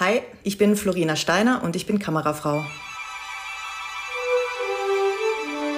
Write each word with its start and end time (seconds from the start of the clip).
Hi, 0.00 0.22
ich 0.44 0.56
bin 0.56 0.76
Florina 0.76 1.14
Steiner 1.14 1.62
und 1.62 1.76
ich 1.76 1.84
bin 1.84 1.98
Kamerafrau. 1.98 2.64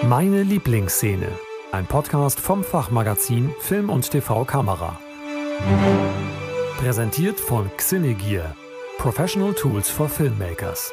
Meine 0.04 0.44
Lieblingsszene. 0.44 1.26
Ein 1.72 1.86
Podcast 1.86 2.38
vom 2.38 2.62
Fachmagazin 2.62 3.52
Film 3.58 3.90
und 3.90 4.08
TV 4.08 4.44
Kamera. 4.44 4.96
Präsentiert 6.78 7.40
von 7.40 7.68
Xinegear. 7.76 8.54
Professional 8.98 9.54
Tools 9.54 9.90
for 9.90 10.08
Filmmakers. 10.08 10.92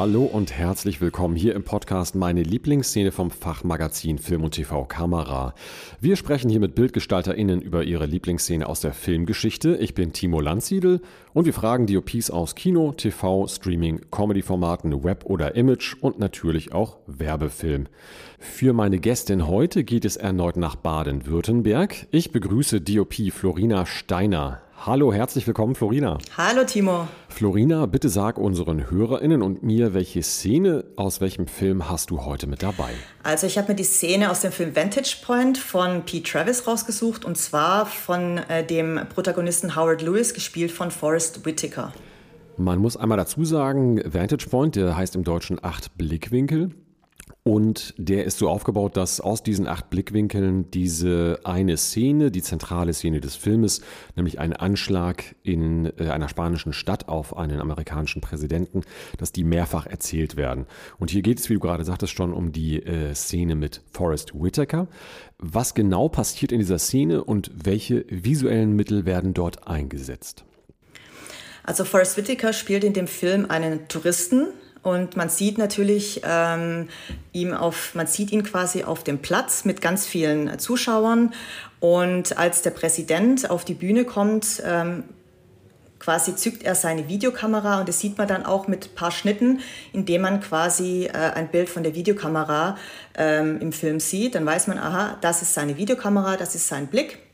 Hallo 0.00 0.22
und 0.22 0.50
herzlich 0.50 1.02
willkommen 1.02 1.36
hier 1.36 1.54
im 1.54 1.62
Podcast 1.62 2.14
Meine 2.14 2.42
Lieblingsszene 2.42 3.12
vom 3.12 3.30
Fachmagazin 3.30 4.16
Film 4.16 4.44
und 4.44 4.52
TV 4.52 4.86
Kamera. 4.86 5.54
Wir 6.00 6.16
sprechen 6.16 6.48
hier 6.48 6.58
mit 6.58 6.74
BildgestalterInnen 6.74 7.60
über 7.60 7.84
ihre 7.84 8.06
Lieblingsszene 8.06 8.66
aus 8.66 8.80
der 8.80 8.94
Filmgeschichte. 8.94 9.76
Ich 9.76 9.92
bin 9.92 10.14
Timo 10.14 10.40
Landsiedel 10.40 11.02
und 11.34 11.44
wir 11.44 11.52
fragen 11.52 11.86
DOPs 11.86 12.30
aus 12.30 12.54
Kino, 12.54 12.92
TV, 12.92 13.46
Streaming, 13.46 14.00
Comedy-Formaten, 14.10 15.04
Web 15.04 15.26
oder 15.26 15.54
Image 15.54 15.96
und 16.00 16.18
natürlich 16.18 16.72
auch 16.72 16.96
Werbefilm. 17.06 17.86
Für 18.38 18.72
meine 18.72 19.00
Gästin 19.00 19.48
heute 19.48 19.84
geht 19.84 20.06
es 20.06 20.16
erneut 20.16 20.56
nach 20.56 20.76
Baden-Württemberg. 20.76 22.06
Ich 22.10 22.32
begrüße 22.32 22.80
DOP 22.80 23.30
Florina 23.32 23.84
Steiner. 23.84 24.62
Hallo, 24.86 25.12
herzlich 25.12 25.46
willkommen, 25.46 25.74
Florina. 25.74 26.16
Hallo, 26.38 26.64
Timo. 26.64 27.06
Florina, 27.28 27.84
bitte 27.84 28.08
sag 28.08 28.38
unseren 28.38 28.90
HörerInnen 28.90 29.42
und 29.42 29.62
mir, 29.62 29.92
welche 29.92 30.22
Szene 30.22 30.86
aus 30.96 31.20
welchem 31.20 31.46
Film 31.48 31.90
hast 31.90 32.08
du 32.08 32.24
heute 32.24 32.46
mit 32.46 32.62
dabei? 32.62 32.88
Also, 33.22 33.46
ich 33.46 33.58
habe 33.58 33.68
mir 33.68 33.74
die 33.74 33.84
Szene 33.84 34.30
aus 34.30 34.40
dem 34.40 34.52
Film 34.52 34.74
Vantage 34.74 35.16
Point 35.22 35.58
von 35.58 36.06
Pete 36.06 36.22
Travis 36.22 36.66
rausgesucht 36.66 37.26
und 37.26 37.36
zwar 37.36 37.84
von 37.84 38.38
äh, 38.48 38.64
dem 38.64 38.98
Protagonisten 39.14 39.76
Howard 39.76 40.00
Lewis, 40.00 40.32
gespielt 40.32 40.70
von 40.70 40.90
Forrest 40.90 41.44
Whitaker. 41.44 41.92
Man 42.56 42.78
muss 42.78 42.96
einmal 42.96 43.18
dazu 43.18 43.44
sagen, 43.44 44.00
Vantage 44.06 44.48
Point, 44.48 44.76
der 44.76 44.96
heißt 44.96 45.14
im 45.14 45.24
Deutschen 45.24 45.62
acht 45.62 45.98
Blickwinkel. 45.98 46.70
Und 47.42 47.94
der 47.96 48.24
ist 48.26 48.36
so 48.36 48.50
aufgebaut, 48.50 48.98
dass 48.98 49.20
aus 49.20 49.42
diesen 49.42 49.66
acht 49.66 49.88
Blickwinkeln 49.88 50.70
diese 50.70 51.40
eine 51.44 51.78
Szene, 51.78 52.30
die 52.30 52.42
zentrale 52.42 52.92
Szene 52.92 53.20
des 53.20 53.34
Filmes, 53.34 53.80
nämlich 54.14 54.38
ein 54.38 54.52
Anschlag 54.52 55.34
in 55.42 55.90
äh, 55.98 56.08
einer 56.10 56.28
spanischen 56.28 56.74
Stadt 56.74 57.08
auf 57.08 57.36
einen 57.36 57.60
amerikanischen 57.60 58.20
Präsidenten, 58.20 58.82
dass 59.16 59.32
die 59.32 59.44
mehrfach 59.44 59.86
erzählt 59.86 60.36
werden. 60.36 60.66
Und 60.98 61.10
hier 61.10 61.22
geht 61.22 61.40
es, 61.40 61.48
wie 61.48 61.54
du 61.54 61.60
gerade 61.60 61.84
sagtest, 61.84 62.12
schon 62.12 62.34
um 62.34 62.52
die 62.52 62.82
äh, 62.82 63.14
Szene 63.14 63.54
mit 63.54 63.80
Forrest 63.90 64.34
Whitaker. 64.34 64.86
Was 65.38 65.72
genau 65.72 66.10
passiert 66.10 66.52
in 66.52 66.58
dieser 66.58 66.78
Szene 66.78 67.24
und 67.24 67.50
welche 67.54 68.04
visuellen 68.10 68.76
Mittel 68.76 69.06
werden 69.06 69.32
dort 69.32 69.66
eingesetzt? 69.66 70.44
Also 71.64 71.84
Forrest 71.84 72.18
Whitaker 72.18 72.52
spielt 72.52 72.84
in 72.84 72.92
dem 72.92 73.06
Film 73.06 73.46
einen 73.48 73.88
Touristen, 73.88 74.48
und 74.82 75.16
man 75.16 75.28
sieht 75.28 75.58
natürlich 75.58 76.22
ähm, 76.24 76.88
ihm 77.32 77.52
auf, 77.52 77.94
man 77.94 78.06
sieht 78.06 78.32
ihn 78.32 78.42
quasi 78.42 78.84
auf 78.84 79.04
dem 79.04 79.18
Platz 79.18 79.64
mit 79.64 79.80
ganz 79.82 80.06
vielen 80.06 80.58
Zuschauern. 80.58 81.34
Und 81.80 82.38
als 82.38 82.62
der 82.62 82.70
Präsident 82.70 83.50
auf 83.50 83.64
die 83.64 83.74
Bühne 83.74 84.04
kommt, 84.04 84.62
ähm, 84.64 85.04
quasi 85.98 86.34
zückt 86.34 86.62
er 86.62 86.74
seine 86.74 87.08
Videokamera 87.08 87.80
und 87.80 87.88
das 87.88 88.00
sieht 88.00 88.16
man 88.16 88.26
dann 88.26 88.46
auch 88.46 88.68
mit 88.68 88.94
paar 88.94 89.10
Schnitten, 89.10 89.60
indem 89.92 90.22
man 90.22 90.40
quasi 90.40 91.04
äh, 91.04 91.12
ein 91.12 91.48
Bild 91.48 91.68
von 91.68 91.82
der 91.82 91.94
Videokamera 91.94 92.78
ähm, 93.16 93.60
im 93.60 93.72
Film 93.72 94.00
sieht. 94.00 94.34
Dann 94.34 94.46
weiß 94.46 94.66
man, 94.66 94.78
aha, 94.78 95.18
das 95.20 95.42
ist 95.42 95.52
seine 95.52 95.76
Videokamera, 95.76 96.36
das 96.36 96.54
ist 96.54 96.68
sein 96.68 96.86
Blick. 96.86 97.29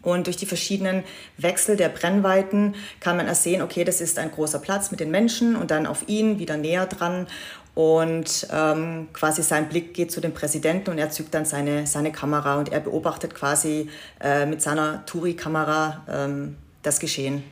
Und 0.00 0.26
durch 0.26 0.36
die 0.36 0.46
verschiedenen 0.46 1.04
Wechsel 1.36 1.76
der 1.76 1.90
Brennweiten 1.90 2.74
kann 3.00 3.16
man 3.16 3.26
ersehen, 3.26 3.60
okay, 3.60 3.84
das 3.84 4.00
ist 4.00 4.18
ein 4.18 4.30
großer 4.30 4.58
Platz 4.58 4.90
mit 4.90 5.00
den 5.00 5.10
Menschen 5.10 5.54
und 5.54 5.70
dann 5.70 5.86
auf 5.86 6.08
ihn 6.08 6.38
wieder 6.38 6.56
näher 6.56 6.86
dran. 6.86 7.26
Und 7.74 8.46
ähm, 8.52 9.08
quasi 9.12 9.42
sein 9.42 9.68
Blick 9.68 9.94
geht 9.94 10.12
zu 10.12 10.20
dem 10.20 10.34
Präsidenten 10.34 10.90
und 10.90 10.98
er 10.98 11.10
zückt 11.10 11.32
dann 11.34 11.44
seine, 11.44 11.86
seine 11.86 12.12
Kamera 12.12 12.58
und 12.58 12.70
er 12.70 12.80
beobachtet 12.80 13.34
quasi 13.34 13.88
äh, 14.20 14.44
mit 14.44 14.60
seiner 14.60 15.06
Touri-Kamera 15.06 16.02
ähm, 16.08 16.56
das 16.82 17.00
Geschehen. 17.00 17.42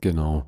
Genau. 0.00 0.44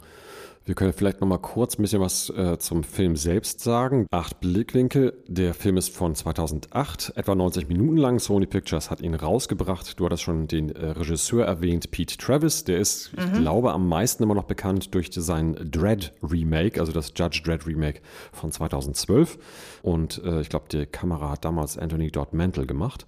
Wir 0.66 0.74
können 0.74 0.92
vielleicht 0.92 1.20
noch 1.20 1.28
mal 1.28 1.38
kurz 1.38 1.78
ein 1.78 1.82
bisschen 1.82 2.00
was 2.00 2.28
äh, 2.30 2.58
zum 2.58 2.82
Film 2.82 3.14
selbst 3.14 3.60
sagen. 3.60 4.08
Acht 4.10 4.40
Blickwinkel. 4.40 5.12
Der 5.28 5.54
Film 5.54 5.76
ist 5.76 5.94
von 5.94 6.16
2008, 6.16 7.12
etwa 7.14 7.36
90 7.36 7.68
Minuten 7.68 7.96
lang. 7.96 8.18
Sony 8.18 8.46
Pictures 8.46 8.90
hat 8.90 9.00
ihn 9.00 9.14
rausgebracht. 9.14 10.00
Du 10.00 10.04
hattest 10.04 10.24
schon 10.24 10.48
den 10.48 10.74
äh, 10.74 10.86
Regisseur 10.86 11.46
erwähnt, 11.46 11.92
Pete 11.92 12.16
Travis. 12.16 12.64
Der 12.64 12.78
ist, 12.78 13.16
mhm. 13.16 13.22
ich 13.22 13.40
glaube, 13.42 13.72
am 13.72 13.88
meisten 13.88 14.24
immer 14.24 14.34
noch 14.34 14.44
bekannt 14.44 14.92
durch 14.92 15.10
sein 15.12 15.54
Dread 15.70 16.12
Remake, 16.20 16.80
also 16.80 16.90
das 16.90 17.12
Judge 17.14 17.42
Dread 17.44 17.64
Remake 17.64 18.00
von 18.32 18.50
2012. 18.50 19.38
Und 19.82 20.20
äh, 20.24 20.40
ich 20.40 20.48
glaube, 20.48 20.66
die 20.68 20.84
Kamera 20.86 21.30
hat 21.30 21.44
damals 21.44 21.78
Anthony 21.78 22.10
Dodd 22.10 22.32
Mantle 22.32 22.66
gemacht 22.66 23.06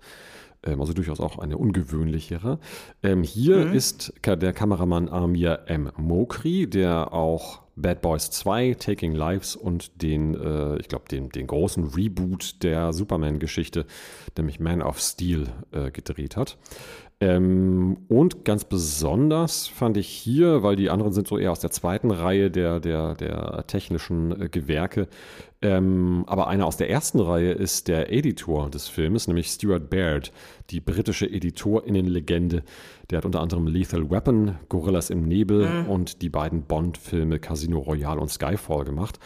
also 0.62 0.92
durchaus 0.92 1.20
auch 1.20 1.38
eine 1.38 1.56
ungewöhnlichere. 1.56 2.58
Ähm, 3.02 3.22
hier 3.22 3.66
mhm. 3.66 3.74
ist 3.74 4.12
der 4.24 4.52
Kameramann 4.52 5.08
Amir 5.08 5.60
M. 5.66 5.90
Mokri, 5.96 6.68
der 6.68 7.12
auch 7.12 7.62
Bad 7.76 8.02
Boys 8.02 8.30
2, 8.30 8.74
Taking 8.74 9.14
Lives 9.14 9.54
und 9.54 10.02
den, 10.02 10.34
äh, 10.34 10.78
ich 10.78 10.88
glaube, 10.88 11.04
den, 11.08 11.28
den 11.30 11.46
großen 11.46 11.84
Reboot 11.84 12.62
der 12.62 12.92
Superman-Geschichte, 12.92 13.86
nämlich 14.36 14.58
Man 14.58 14.82
of 14.82 15.00
Steel, 15.00 15.46
äh, 15.70 15.90
gedreht 15.90 16.36
hat. 16.36 16.58
Ähm, 17.20 17.96
und 18.06 18.44
ganz 18.44 18.64
besonders 18.64 19.66
fand 19.66 19.96
ich 19.96 20.06
hier, 20.06 20.62
weil 20.62 20.76
die 20.76 20.88
anderen 20.88 21.12
sind 21.12 21.26
so 21.26 21.36
eher 21.36 21.50
aus 21.50 21.58
der 21.58 21.72
zweiten 21.72 22.12
Reihe 22.12 22.48
der, 22.48 22.78
der, 22.78 23.14
der 23.14 23.64
technischen 23.66 24.40
äh, 24.40 24.48
Gewerke, 24.48 25.08
ähm, 25.60 26.22
aber 26.28 26.46
einer 26.46 26.66
aus 26.66 26.76
der 26.76 26.88
ersten 26.88 27.18
Reihe 27.18 27.50
ist 27.50 27.88
der 27.88 28.12
Editor 28.12 28.70
des 28.70 28.86
Films, 28.86 29.26
nämlich 29.26 29.48
Stuart 29.48 29.90
Baird, 29.90 30.30
die 30.70 30.78
britische 30.78 31.28
Editorinnenlegende. 31.28 32.62
Der 33.10 33.18
hat 33.18 33.24
unter 33.24 33.40
anderem 33.40 33.66
Lethal 33.66 34.08
Weapon, 34.08 34.54
Gorillas 34.68 35.10
im 35.10 35.26
Nebel 35.26 35.68
mhm. 35.68 35.90
und 35.90 36.22
die 36.22 36.28
beiden 36.28 36.62
Bond-Filme 36.62 37.40
Casino 37.40 37.80
Royale 37.80 38.20
und 38.20 38.30
Skyfall 38.30 38.84
gemacht. 38.84 39.18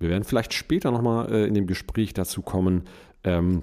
Wir 0.00 0.08
werden 0.08 0.24
vielleicht 0.24 0.52
später 0.52 0.90
nochmal 0.90 1.32
äh, 1.32 1.46
in 1.46 1.54
dem 1.54 1.68
Gespräch 1.68 2.12
dazu 2.12 2.42
kommen, 2.42 2.82
ähm, 3.22 3.62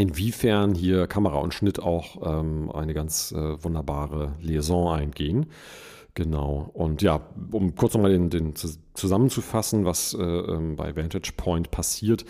inwiefern 0.00 0.74
hier 0.74 1.06
Kamera 1.06 1.38
und 1.38 1.54
Schnitt 1.54 1.80
auch 1.80 2.40
ähm, 2.40 2.70
eine 2.72 2.94
ganz 2.94 3.32
äh, 3.32 3.62
wunderbare 3.62 4.32
Liaison 4.40 4.92
eingehen. 4.92 5.46
Genau. 6.14 6.70
Und 6.72 7.02
ja, 7.02 7.20
um 7.52 7.74
kurz 7.74 7.94
nochmal 7.94 8.10
den, 8.10 8.30
den 8.30 8.54
zusammenzufassen, 8.94 9.84
was 9.84 10.14
äh, 10.14 10.22
ähm, 10.22 10.76
bei 10.76 10.96
Vantage 10.96 11.32
Point 11.36 11.70
passiert, 11.70 12.24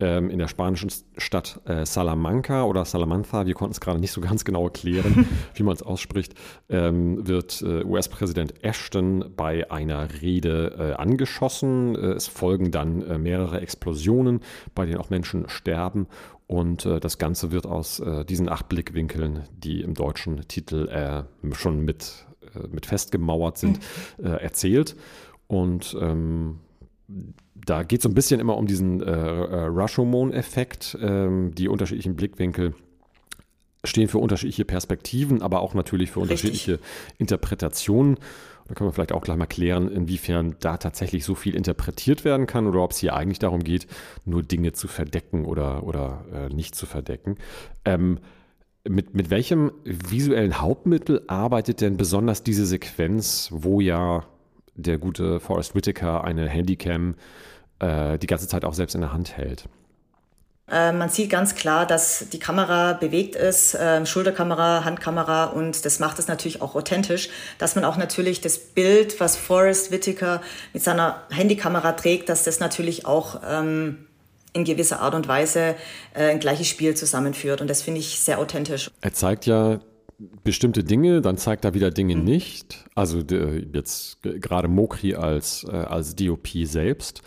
ähm, 0.00 0.30
in 0.30 0.38
der 0.38 0.48
spanischen 0.48 0.90
Stadt 1.16 1.60
äh, 1.66 1.84
Salamanca 1.84 2.64
oder 2.64 2.84
Salamanca, 2.84 3.46
wir 3.46 3.54
konnten 3.54 3.72
es 3.72 3.80
gerade 3.80 3.98
nicht 3.98 4.12
so 4.12 4.20
ganz 4.20 4.44
genau 4.44 4.64
erklären, 4.64 5.26
wie 5.54 5.62
man 5.62 5.74
es 5.74 5.82
ausspricht, 5.82 6.34
ähm, 6.68 7.26
wird 7.26 7.62
äh, 7.62 7.84
US-Präsident 7.84 8.64
Ashton 8.64 9.32
bei 9.36 9.70
einer 9.70 10.08
Rede 10.22 10.76
äh, 10.78 10.92
angeschossen. 10.94 11.96
Äh, 11.96 12.12
es 12.12 12.28
folgen 12.28 12.70
dann 12.70 13.02
äh, 13.02 13.18
mehrere 13.18 13.60
Explosionen, 13.60 14.40
bei 14.74 14.86
denen 14.86 14.98
auch 14.98 15.10
Menschen 15.10 15.48
sterben. 15.48 16.06
Und 16.46 16.84
das 16.84 17.16
Ganze 17.16 17.52
wird 17.52 17.66
aus 17.66 18.02
diesen 18.28 18.50
acht 18.50 18.68
Blickwinkeln, 18.68 19.44
die 19.56 19.80
im 19.80 19.94
deutschen 19.94 20.46
Titel 20.46 21.24
schon 21.52 21.80
mit 21.86 22.26
mit 22.70 22.86
festgemauert 22.86 23.58
sind, 23.58 23.80
äh, 24.22 24.28
erzählt. 24.28 24.96
Und 25.46 25.96
ähm, 26.00 26.60
da 27.54 27.82
geht 27.82 28.00
es 28.00 28.02
so 28.04 28.08
ein 28.08 28.14
bisschen 28.14 28.40
immer 28.40 28.56
um 28.56 28.66
diesen 28.66 29.02
äh, 29.02 29.10
äh, 29.10 29.66
Rashomon-Effekt, 29.66 30.98
ähm, 31.00 31.54
die 31.54 31.68
unterschiedlichen 31.68 32.16
Blickwinkel 32.16 32.74
stehen 33.84 34.08
für 34.08 34.18
unterschiedliche 34.18 34.64
Perspektiven, 34.64 35.42
aber 35.42 35.60
auch 35.60 35.74
natürlich 35.74 36.10
für 36.10 36.20
unterschiedliche 36.20 36.72
Richtig. 36.72 37.18
Interpretationen. 37.18 38.16
Da 38.66 38.74
können 38.74 38.88
wir 38.88 38.94
vielleicht 38.94 39.12
auch 39.12 39.22
gleich 39.22 39.36
mal 39.36 39.44
klären, 39.44 39.90
inwiefern 39.90 40.56
da 40.60 40.78
tatsächlich 40.78 41.24
so 41.24 41.34
viel 41.34 41.54
interpretiert 41.54 42.24
werden 42.24 42.46
kann 42.46 42.66
oder 42.66 42.82
ob 42.82 42.92
es 42.92 42.98
hier 42.98 43.14
eigentlich 43.14 43.38
darum 43.38 43.62
geht, 43.62 43.86
nur 44.24 44.42
Dinge 44.42 44.72
zu 44.72 44.88
verdecken 44.88 45.44
oder, 45.44 45.84
oder 45.84 46.24
äh, 46.32 46.48
nicht 46.48 46.74
zu 46.74 46.86
verdecken. 46.86 47.36
Ähm, 47.84 48.20
mit, 48.88 49.14
mit 49.14 49.30
welchem 49.30 49.72
visuellen 49.84 50.60
Hauptmittel 50.60 51.22
arbeitet 51.26 51.80
denn 51.80 51.96
besonders 51.96 52.42
diese 52.42 52.66
Sequenz, 52.66 53.48
wo 53.50 53.80
ja 53.80 54.24
der 54.74 54.98
gute 54.98 55.40
Forrest 55.40 55.74
Whitaker 55.74 56.24
eine 56.24 56.48
Handycam 56.48 57.14
äh, 57.78 58.18
die 58.18 58.26
ganze 58.26 58.48
Zeit 58.48 58.64
auch 58.64 58.74
selbst 58.74 58.94
in 58.94 59.00
der 59.00 59.12
Hand 59.12 59.36
hält? 59.36 59.68
Äh, 60.70 60.92
man 60.92 61.10
sieht 61.10 61.28
ganz 61.30 61.54
klar, 61.54 61.86
dass 61.86 62.30
die 62.30 62.38
Kamera 62.38 62.94
bewegt 62.94 63.36
ist, 63.36 63.74
äh, 63.74 64.04
Schulterkamera, 64.06 64.84
Handkamera 64.84 65.44
und 65.44 65.84
das 65.84 65.98
macht 66.00 66.18
es 66.18 66.26
natürlich 66.26 66.62
auch 66.62 66.74
authentisch, 66.74 67.28
dass 67.58 67.74
man 67.74 67.84
auch 67.84 67.98
natürlich 67.98 68.40
das 68.40 68.58
Bild, 68.58 69.20
was 69.20 69.36
Forrest 69.36 69.90
Whitaker 69.90 70.40
mit 70.72 70.82
seiner 70.82 71.22
Handykamera 71.30 71.92
trägt, 71.92 72.30
dass 72.30 72.44
das 72.44 72.60
natürlich 72.60 73.04
auch 73.04 73.42
ähm, 73.46 74.06
in 74.54 74.64
gewisser 74.64 75.00
Art 75.00 75.14
und 75.14 75.28
Weise 75.28 75.74
äh, 76.14 76.30
ein 76.30 76.40
gleiches 76.40 76.68
Spiel 76.68 76.96
zusammenführt. 76.96 77.60
Und 77.60 77.68
das 77.68 77.82
finde 77.82 78.00
ich 78.00 78.20
sehr 78.20 78.38
authentisch. 78.38 78.90
Er 79.02 79.12
zeigt 79.12 79.44
ja 79.46 79.80
bestimmte 80.44 80.84
Dinge, 80.84 81.20
dann 81.20 81.36
zeigt 81.36 81.64
er 81.64 81.74
wieder 81.74 81.90
Dinge 81.90 82.16
mhm. 82.16 82.24
nicht. 82.24 82.84
Also 82.94 83.18
jetzt 83.18 84.22
gerade 84.22 84.68
Mokri 84.68 85.14
als, 85.14 85.66
äh, 85.68 85.72
als 85.72 86.14
DOP 86.14 86.48
selbst. 86.64 87.22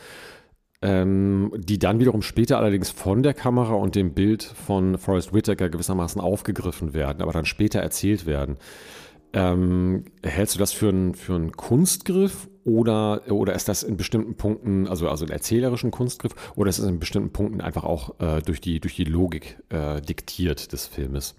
Ähm, 0.80 1.52
die 1.58 1.80
dann 1.80 2.00
wiederum 2.00 2.22
später 2.22 2.60
allerdings 2.60 2.92
von 2.92 3.24
der 3.24 3.34
Kamera 3.34 3.74
und 3.74 3.96
dem 3.96 4.14
Bild 4.14 4.44
von 4.44 5.00
Forrest 5.00 5.34
Whitaker 5.34 5.70
gewissermaßen 5.70 6.22
aufgegriffen 6.22 6.94
werden, 6.94 7.24
aber 7.24 7.32
dann 7.32 7.46
später 7.46 7.80
erzählt 7.80 8.28
werden. 8.28 8.58
Ähm, 9.34 10.06
hältst 10.22 10.54
du 10.54 10.60
das 10.60 10.74
für 10.74 10.90
einen 10.90 11.16
für 11.16 11.34
einen 11.34 11.54
Kunstgriff 11.54 12.48
oder, 12.68 13.22
oder 13.30 13.54
ist 13.56 13.70
das 13.70 13.82
in 13.82 13.96
bestimmten 13.96 14.36
Punkten, 14.36 14.88
also, 14.88 15.10
also 15.10 15.24
einen 15.24 15.32
erzählerischen 15.32 15.90
Kunstgriff, 15.90 16.34
oder 16.56 16.70
ist 16.70 16.80
es 16.80 16.86
in 16.86 17.00
bestimmten 17.00 17.32
Punkten 17.32 17.62
einfach 17.62 17.86
auch 17.86 18.20
äh, 18.20 18.42
durch, 18.42 18.60
die, 18.60 18.82
durch 18.82 18.96
die 18.96 19.06
Logik 19.06 19.58
äh, 19.70 20.02
diktiert 20.02 20.74
des 20.74 20.86
Filmes? 20.86 21.36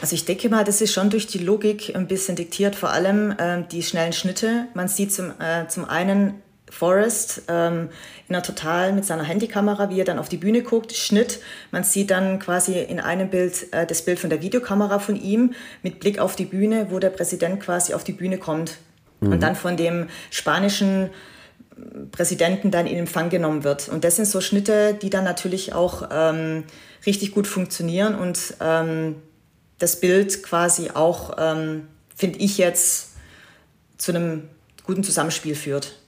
Also 0.00 0.14
ich 0.14 0.24
denke 0.24 0.48
mal, 0.48 0.64
das 0.64 0.80
ist 0.80 0.94
schon 0.94 1.10
durch 1.10 1.26
die 1.26 1.38
Logik 1.38 1.94
ein 1.94 2.08
bisschen 2.08 2.36
diktiert, 2.36 2.74
vor 2.74 2.90
allem 2.90 3.32
äh, 3.32 3.64
die 3.70 3.82
schnellen 3.82 4.14
Schnitte. 4.14 4.66
Man 4.72 4.88
sieht 4.88 5.12
zum, 5.12 5.32
äh, 5.38 5.68
zum 5.68 5.84
einen 5.84 6.34
Forrest 6.70 7.42
ähm, 7.48 7.90
in 8.26 8.34
einer 8.34 8.42
total 8.42 8.94
mit 8.94 9.04
seiner 9.04 9.24
Handykamera, 9.24 9.90
wie 9.90 10.00
er 10.00 10.06
dann 10.06 10.18
auf 10.18 10.30
die 10.30 10.38
Bühne 10.38 10.62
guckt, 10.62 10.94
Schnitt. 10.94 11.40
Man 11.70 11.84
sieht 11.84 12.10
dann 12.10 12.38
quasi 12.38 12.80
in 12.80 12.98
einem 12.98 13.28
Bild 13.28 13.72
äh, 13.72 13.86
das 13.86 14.02
Bild 14.02 14.18
von 14.18 14.30
der 14.30 14.40
Videokamera 14.40 14.98
von 15.00 15.16
ihm 15.16 15.52
mit 15.82 16.00
Blick 16.00 16.18
auf 16.18 16.34
die 16.34 16.46
Bühne, 16.46 16.86
wo 16.88 16.98
der 16.98 17.10
Präsident 17.10 17.60
quasi 17.60 17.92
auf 17.92 18.04
die 18.04 18.12
Bühne 18.12 18.38
kommt 18.38 18.78
mhm. 19.26 19.32
und 19.32 19.42
dann 19.42 19.56
von 19.56 19.76
dem 19.76 20.08
spanischen 20.30 21.10
Präsidenten 22.12 22.70
dann 22.70 22.86
in 22.86 22.96
Empfang 22.96 23.30
genommen 23.30 23.64
wird. 23.64 23.88
Und 23.88 24.04
das 24.04 24.16
sind 24.16 24.26
so 24.26 24.40
Schnitte, 24.40 24.94
die 24.94 25.10
dann 25.10 25.24
natürlich 25.24 25.72
auch 25.72 26.08
ähm, 26.12 26.64
richtig 27.04 27.32
gut 27.32 27.46
funktionieren 27.46 28.14
und 28.14 28.54
ähm, 28.60 29.16
das 29.78 30.00
Bild 30.00 30.42
quasi 30.42 30.90
auch, 30.94 31.36
ähm, 31.38 31.88
finde 32.14 32.38
ich 32.38 32.58
jetzt, 32.58 33.10
zu 33.98 34.12
einem 34.12 34.42
guten 34.84 35.02
Zusammenspiel 35.02 35.54
führt. 35.54 35.98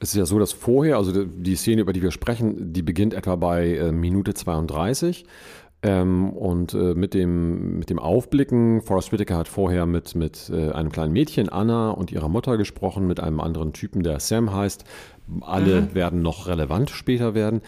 Es 0.00 0.10
ist 0.10 0.16
ja 0.16 0.26
so, 0.26 0.38
dass 0.38 0.52
vorher, 0.52 0.96
also 0.96 1.24
die 1.24 1.56
Szene, 1.56 1.82
über 1.82 1.92
die 1.92 2.02
wir 2.02 2.10
sprechen, 2.10 2.72
die 2.72 2.82
beginnt 2.82 3.14
etwa 3.14 3.36
bei 3.36 3.76
äh, 3.76 3.92
Minute 3.92 4.34
32. 4.34 5.24
Ähm, 5.84 6.30
und 6.30 6.72
äh, 6.72 6.94
mit, 6.94 7.12
dem, 7.12 7.78
mit 7.78 7.90
dem 7.90 7.98
Aufblicken, 7.98 8.80
Forrest 8.80 9.12
Whitaker 9.12 9.36
hat 9.36 9.48
vorher 9.48 9.84
mit, 9.84 10.14
mit 10.14 10.50
äh, 10.52 10.70
einem 10.70 10.90
kleinen 10.90 11.12
Mädchen, 11.12 11.50
Anna, 11.50 11.90
und 11.90 12.10
ihrer 12.10 12.30
Mutter 12.30 12.56
gesprochen, 12.56 13.06
mit 13.06 13.20
einem 13.20 13.38
anderen 13.38 13.74
Typen, 13.74 14.02
der 14.02 14.18
Sam 14.18 14.54
heißt. 14.54 14.84
Alle 15.42 15.82
mhm. 15.82 15.94
werden 15.94 16.22
noch 16.22 16.46
relevant 16.46 16.90
später 16.90 17.34
werden. 17.34 17.60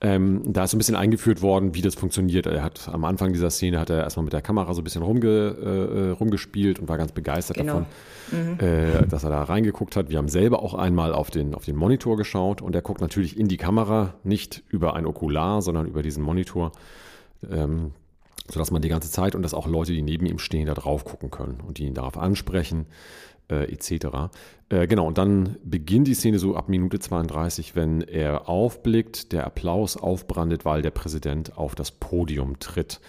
Ähm, 0.00 0.42
da 0.44 0.64
ist 0.64 0.74
ein 0.74 0.78
bisschen 0.78 0.96
eingeführt 0.96 1.42
worden, 1.42 1.74
wie 1.74 1.80
das 1.80 1.94
funktioniert. 1.94 2.46
Er 2.46 2.62
hat 2.62 2.88
am 2.92 3.04
Anfang 3.04 3.32
dieser 3.32 3.50
Szene 3.50 3.78
hat 3.80 3.90
er 3.90 4.02
erstmal 4.02 4.24
mit 4.24 4.32
der 4.32 4.42
Kamera 4.42 4.72
so 4.74 4.80
ein 4.80 4.84
bisschen 4.84 5.02
rumge, 5.02 5.28
äh, 5.28 6.10
rumgespielt 6.10 6.78
und 6.78 6.88
war 6.88 6.98
ganz 6.98 7.12
begeistert 7.12 7.56
genau. 7.56 7.86
davon, 8.30 8.48
mhm. 8.52 8.58
äh, 8.60 9.06
dass 9.06 9.24
er 9.24 9.30
da 9.30 9.42
reingeguckt 9.42 9.96
hat. 9.96 10.10
Wir 10.10 10.18
haben 10.18 10.28
selber 10.28 10.62
auch 10.62 10.74
einmal 10.74 11.12
auf 11.12 11.30
den, 11.30 11.54
auf 11.54 11.64
den 11.64 11.76
Monitor 11.76 12.16
geschaut 12.16 12.60
und 12.62 12.74
er 12.74 12.82
guckt 12.82 13.00
natürlich 13.00 13.38
in 13.38 13.48
die 13.48 13.56
Kamera, 13.56 14.14
nicht 14.22 14.62
über 14.68 14.94
ein 14.94 15.06
Okular, 15.06 15.62
sondern 15.62 15.86
über 15.86 16.02
diesen 16.02 16.22
Monitor. 16.22 16.72
Ähm, 17.50 17.92
sodass 18.50 18.70
man 18.70 18.82
die 18.82 18.88
ganze 18.88 19.10
Zeit 19.10 19.34
und 19.34 19.42
dass 19.42 19.54
auch 19.54 19.66
Leute, 19.66 19.92
die 19.92 20.02
neben 20.02 20.26
ihm 20.26 20.38
stehen, 20.38 20.66
da 20.66 20.74
drauf 20.74 21.04
gucken 21.04 21.30
können 21.30 21.62
und 21.66 21.78
die 21.78 21.84
ihn 21.84 21.94
darauf 21.94 22.18
ansprechen 22.18 22.86
äh, 23.50 23.72
etc. 23.72 24.30
Äh, 24.68 24.86
genau, 24.86 25.06
und 25.06 25.18
dann 25.18 25.56
beginnt 25.64 26.08
die 26.08 26.14
Szene 26.14 26.38
so 26.38 26.56
ab 26.56 26.68
Minute 26.68 26.98
32, 26.98 27.74
wenn 27.74 28.02
er 28.02 28.48
aufblickt, 28.48 29.32
der 29.32 29.46
Applaus 29.46 29.96
aufbrandet, 29.96 30.64
weil 30.64 30.82
der 30.82 30.90
Präsident 30.90 31.56
auf 31.56 31.74
das 31.74 31.90
Podium 31.90 32.58
tritt. 32.58 33.00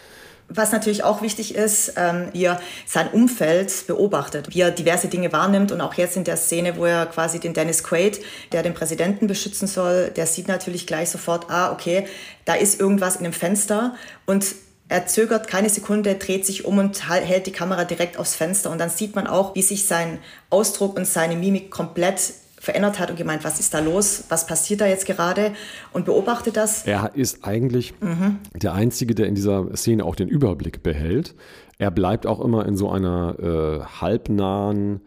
Was 0.48 0.72
natürlich 0.72 1.04
auch 1.04 1.22
wichtig 1.22 1.56
ist, 1.56 1.94
ähm, 1.98 2.30
ihr 2.34 2.60
sein 2.86 3.10
Umfeld 3.10 3.88
beobachtet, 3.88 4.54
wie 4.54 4.62
er 4.62 4.72
diverse 4.72 5.08
Dinge 5.08 5.32
wahrnimmt 5.32 5.72
und 5.72 5.82
auch 5.82 5.96
jetzt 5.96 6.18
in 6.18 6.24
der 6.24 6.38
Szene, 6.38 6.78
wo 6.78 6.86
er 6.86 7.08
quasi 7.08 7.40
den 7.40 7.54
Dennis 7.54 7.84
Quaid, 7.84 8.22
der 8.52 8.62
den 8.62 8.76
Präsidenten 8.76 9.28
beschützen 9.28 9.68
soll, 9.68 10.12
der 10.16 10.28
sieht 10.28 10.48
natürlich 10.48 10.86
gleich 10.86 11.10
sofort, 11.10 11.50
ah, 11.50 11.72
okay, 11.72 12.06
da 12.46 12.54
ist 12.54 12.80
irgendwas 12.80 13.16
in 13.16 13.24
dem 13.24 13.34
Fenster 13.34 13.96
und 14.26 14.46
er 14.88 15.08
zögert 15.08 15.48
keine 15.48 15.70
Sekunde, 15.70 16.16
dreht 16.16 16.46
sich 16.46 16.66
um 16.66 16.78
und 16.78 17.10
hält 17.10 17.48
die 17.48 17.52
Kamera 17.52 17.86
direkt 17.86 18.18
aufs 18.18 18.36
Fenster. 18.36 18.70
Und 18.70 18.78
dann 18.78 18.90
sieht 18.92 19.16
man 19.16 19.26
auch, 19.26 19.56
wie 19.56 19.64
sich 19.64 19.88
sein 19.88 20.20
Ausdruck 20.52 20.96
und 20.96 21.06
seine 21.06 21.36
Mimik 21.36 21.72
komplett 21.72 22.34
verändert 22.66 23.00
hat 23.00 23.10
und 23.10 23.16
gemeint, 23.16 23.44
was 23.44 23.60
ist 23.60 23.74
da 23.74 23.80
los, 23.80 24.26
was 24.30 24.48
passiert 24.48 24.82
da 24.82 24.88
jetzt 24.88 25.06
gerade 25.06 25.54
und 25.94 26.06
beobachtet 26.06 26.58
das. 26.58 26.86
Er 26.86 27.12
ist 27.14 27.46
eigentlich 27.46 27.94
mhm. 28.02 28.40
der 28.54 28.74
Einzige, 28.74 29.16
der 29.16 29.28
in 29.28 29.36
dieser 29.36 29.76
Szene 29.76 30.04
auch 30.04 30.16
den 30.16 30.28
Überblick 30.28 30.84
behält. 30.84 31.36
Er 31.78 31.92
bleibt 31.92 32.26
auch 32.26 32.42
immer 32.42 32.66
in 32.66 32.76
so 32.76 32.90
einer 32.90 33.38
äh, 33.40 34.02
halbnahen 34.02 35.02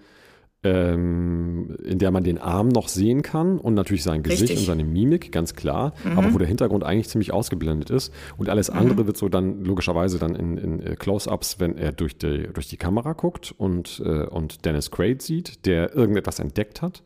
ähm, 0.65 1.77
in 1.85 1.99
der 1.99 2.11
man 2.11 2.25
den 2.25 2.39
Arm 2.39 2.69
noch 2.69 2.89
sehen 2.89 3.23
kann 3.23 3.59
und 3.59 3.75
natürlich 3.75 4.03
sein 4.03 4.25
Gesicht 4.25 4.43
Richtig. 4.43 4.59
und 4.59 4.65
seine 4.67 4.85
Mimik, 4.85 5.31
ganz 5.31 5.55
klar, 5.55 5.95
mhm. 6.05 6.19
aber 6.19 6.35
wo 6.35 6.39
der 6.39 6.49
Hintergrund 6.49 6.83
eigentlich 6.83 7.09
ziemlich 7.09 7.33
ausgeblendet 7.33 7.91
ist. 7.91 8.13
Und 8.37 8.49
alles 8.49 8.69
andere 8.69 9.03
mhm. 9.03 9.07
wird 9.07 9.17
so 9.17 9.29
dann 9.29 9.65
logischerweise 9.65 10.19
dann 10.19 10.35
in, 10.35 10.59
in 10.59 10.81
äh, 10.81 10.97
Close-Ups, 10.97 11.61
wenn 11.61 11.77
er 11.77 11.93
durch 11.93 12.19
die, 12.19 12.49
durch 12.53 12.69
die 12.69 12.77
Kamera 12.77 13.13
guckt 13.13 13.55
und, 13.57 14.03
äh, 14.05 14.25
und 14.25 14.65
Dennis 14.65 14.91
Quaid 14.91 15.23
sieht, 15.23 15.65
der 15.65 15.95
irgendetwas 15.95 16.41
entdeckt 16.41 16.83
hat. 16.83 17.05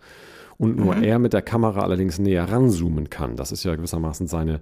Und 0.62 0.76
nur 0.76 0.94
mhm. 0.94 1.02
er 1.02 1.18
mit 1.18 1.32
der 1.32 1.42
Kamera 1.42 1.80
allerdings 1.80 2.20
näher 2.20 2.44
ranzoomen 2.44 3.10
kann. 3.10 3.34
Das 3.34 3.50
ist 3.50 3.64
ja 3.64 3.74
gewissermaßen 3.74 4.28
seine, 4.28 4.60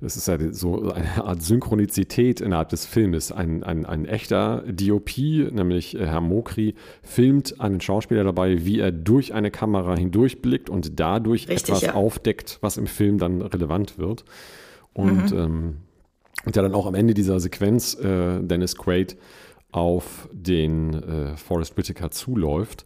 es 0.00 0.16
ist 0.16 0.28
ja 0.28 0.38
so 0.52 0.92
eine 0.92 1.24
Art 1.24 1.42
Synchronizität 1.42 2.40
innerhalb 2.40 2.68
des 2.68 2.86
Filmes. 2.86 3.32
Ein, 3.32 3.64
ein, 3.64 3.84
ein 3.84 4.06
echter 4.06 4.62
DOP, 4.68 5.16
nämlich 5.18 5.94
Herr 5.94 6.20
Mokri, 6.20 6.76
filmt 7.02 7.60
einen 7.60 7.80
Schauspieler 7.80 8.22
dabei, 8.22 8.64
wie 8.64 8.78
er 8.78 8.92
durch 8.92 9.34
eine 9.34 9.50
Kamera 9.50 9.96
hindurchblickt 9.96 10.70
und 10.70 11.00
dadurch 11.00 11.48
Richtig, 11.48 11.70
etwas 11.70 11.80
ja. 11.82 11.94
aufdeckt, 11.94 12.58
was 12.60 12.76
im 12.76 12.86
Film 12.86 13.18
dann 13.18 13.42
relevant 13.42 13.98
wird. 13.98 14.24
Und, 14.92 15.32
mhm. 15.32 15.38
ähm, 15.38 15.76
und 16.44 16.54
ja 16.54 16.62
dann 16.62 16.74
auch 16.74 16.86
am 16.86 16.94
Ende 16.94 17.14
dieser 17.14 17.40
Sequenz 17.40 17.94
äh, 17.94 18.40
Dennis 18.44 18.76
Quaid 18.76 19.16
auf 19.72 20.28
den 20.30 20.94
äh, 20.94 21.36
Forrest 21.36 21.76
Whitaker 21.76 22.12
zuläuft. 22.12 22.84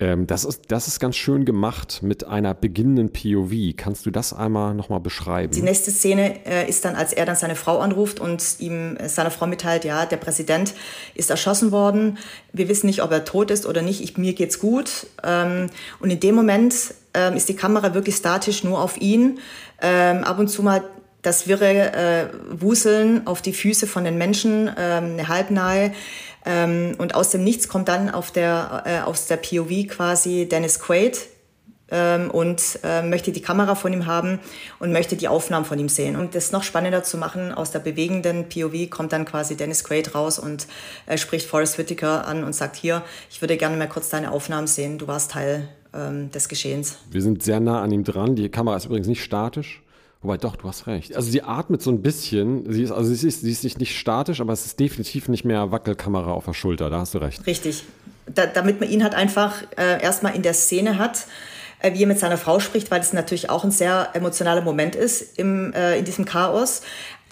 Ähm, 0.00 0.26
das, 0.26 0.44
ist, 0.44 0.62
das 0.68 0.88
ist 0.88 0.98
ganz 0.98 1.16
schön 1.16 1.44
gemacht 1.44 2.00
mit 2.02 2.24
einer 2.24 2.54
beginnenden 2.54 3.12
POV. 3.12 3.76
Kannst 3.76 4.06
du 4.06 4.10
das 4.10 4.32
einmal 4.32 4.74
nochmal 4.74 5.00
beschreiben? 5.00 5.52
Die 5.52 5.60
nächste 5.60 5.90
Szene 5.90 6.44
äh, 6.46 6.68
ist 6.68 6.86
dann, 6.86 6.96
als 6.96 7.12
er 7.12 7.26
dann 7.26 7.36
seine 7.36 7.54
Frau 7.54 7.78
anruft 7.80 8.18
und 8.18 8.42
ihm 8.60 8.96
äh, 8.96 9.10
seine 9.10 9.30
Frau 9.30 9.46
mitteilt, 9.46 9.84
ja, 9.84 10.06
der 10.06 10.16
Präsident 10.16 10.72
ist 11.14 11.28
erschossen 11.28 11.70
worden. 11.70 12.16
Wir 12.52 12.68
wissen 12.70 12.86
nicht, 12.86 13.02
ob 13.02 13.12
er 13.12 13.26
tot 13.26 13.50
ist 13.50 13.66
oder 13.66 13.82
nicht. 13.82 14.02
Ich, 14.02 14.16
mir 14.16 14.32
geht's 14.32 14.58
gut. 14.58 15.06
Ähm, 15.22 15.66
und 16.00 16.10
in 16.10 16.18
dem 16.18 16.34
Moment 16.34 16.74
ähm, 17.12 17.36
ist 17.36 17.50
die 17.50 17.56
Kamera 17.56 17.92
wirklich 17.92 18.16
statisch 18.16 18.64
nur 18.64 18.80
auf 18.80 18.98
ihn. 18.98 19.38
Ähm, 19.82 20.24
ab 20.24 20.38
und 20.38 20.48
zu 20.48 20.62
mal 20.62 20.82
das 21.22 21.48
wirre 21.48 21.92
äh, 21.92 22.26
Wuseln 22.50 23.26
auf 23.26 23.42
die 23.42 23.52
Füße 23.52 23.86
von 23.86 24.04
den 24.04 24.16
Menschen, 24.16 24.68
ähm, 24.68 25.12
eine 25.12 25.28
halbnahe. 25.28 25.92
Ähm, 26.46 26.94
und 26.98 27.14
aus 27.14 27.30
dem 27.30 27.44
Nichts 27.44 27.68
kommt 27.68 27.88
dann 27.88 28.10
auf 28.10 28.30
der, 28.30 28.82
äh, 28.86 29.00
aus 29.00 29.26
der 29.26 29.36
POV 29.36 29.88
quasi 29.88 30.48
Dennis 30.48 30.80
Quaid 30.80 31.18
ähm, 31.90 32.30
und 32.30 32.78
äh, 32.82 33.02
möchte 33.02 33.32
die 33.32 33.42
Kamera 33.42 33.74
von 33.74 33.92
ihm 33.92 34.06
haben 34.06 34.38
und 34.78 34.92
möchte 34.92 35.16
die 35.16 35.28
Aufnahmen 35.28 35.66
von 35.66 35.78
ihm 35.78 35.88
sehen. 35.88 36.16
Und 36.16 36.34
das 36.34 36.52
noch 36.52 36.62
spannender 36.62 37.02
zu 37.02 37.18
machen, 37.18 37.52
aus 37.52 37.70
der 37.70 37.80
bewegenden 37.80 38.48
POV 38.48 38.88
kommt 38.88 39.12
dann 39.12 39.26
quasi 39.26 39.56
Dennis 39.56 39.84
Quaid 39.84 40.14
raus 40.14 40.38
und 40.38 40.66
äh, 41.06 41.18
spricht 41.18 41.46
Forrest 41.46 41.76
Whitaker 41.78 42.26
an 42.26 42.44
und 42.44 42.54
sagt, 42.54 42.76
hier, 42.76 43.02
ich 43.30 43.42
würde 43.42 43.56
gerne 43.56 43.76
mal 43.76 43.88
kurz 43.88 44.08
deine 44.08 44.30
Aufnahmen 44.30 44.66
sehen, 44.66 44.96
du 44.96 45.06
warst 45.06 45.32
Teil 45.32 45.68
ähm, 45.92 46.30
des 46.30 46.48
Geschehens. 46.48 46.98
Wir 47.10 47.20
sind 47.20 47.42
sehr 47.42 47.60
nah 47.60 47.82
an 47.82 47.90
ihm 47.90 48.04
dran, 48.04 48.34
die 48.36 48.48
Kamera 48.48 48.76
ist 48.76 48.86
übrigens 48.86 49.08
nicht 49.08 49.22
statisch. 49.22 49.82
Wobei 50.22 50.36
doch, 50.36 50.56
du 50.56 50.68
hast 50.68 50.86
recht. 50.86 51.16
Also 51.16 51.30
sie 51.30 51.42
atmet 51.42 51.80
so 51.80 51.90
ein 51.90 52.02
bisschen. 52.02 52.70
Sie 52.70 52.82
ist, 52.82 52.90
also 52.90 53.12
sie 53.12 53.26
ist, 53.26 53.40
sie 53.40 53.50
ist 53.50 53.78
nicht 53.78 53.98
statisch, 53.98 54.40
aber 54.40 54.52
es 54.52 54.66
ist 54.66 54.78
definitiv 54.78 55.28
nicht 55.28 55.44
mehr 55.44 55.70
Wackelkamera 55.72 56.32
auf 56.32 56.44
der 56.44 56.52
Schulter. 56.52 56.90
Da 56.90 57.00
hast 57.00 57.14
du 57.14 57.18
recht. 57.18 57.46
Richtig. 57.46 57.84
Da, 58.26 58.46
damit 58.46 58.80
man 58.80 58.90
ihn 58.90 59.02
halt 59.02 59.14
einfach 59.14 59.62
äh, 59.76 60.02
erstmal 60.02 60.36
in 60.36 60.42
der 60.42 60.52
Szene 60.52 60.98
hat, 60.98 61.26
äh, 61.78 61.94
wie 61.94 62.02
er 62.02 62.06
mit 62.06 62.18
seiner 62.18 62.36
Frau 62.36 62.60
spricht, 62.60 62.90
weil 62.90 63.00
es 63.00 63.14
natürlich 63.14 63.48
auch 63.48 63.64
ein 63.64 63.70
sehr 63.70 64.10
emotionaler 64.12 64.60
Moment 64.60 64.94
ist 64.94 65.38
im, 65.38 65.72
äh, 65.72 65.98
in 65.98 66.04
diesem 66.04 66.26
Chaos. 66.26 66.82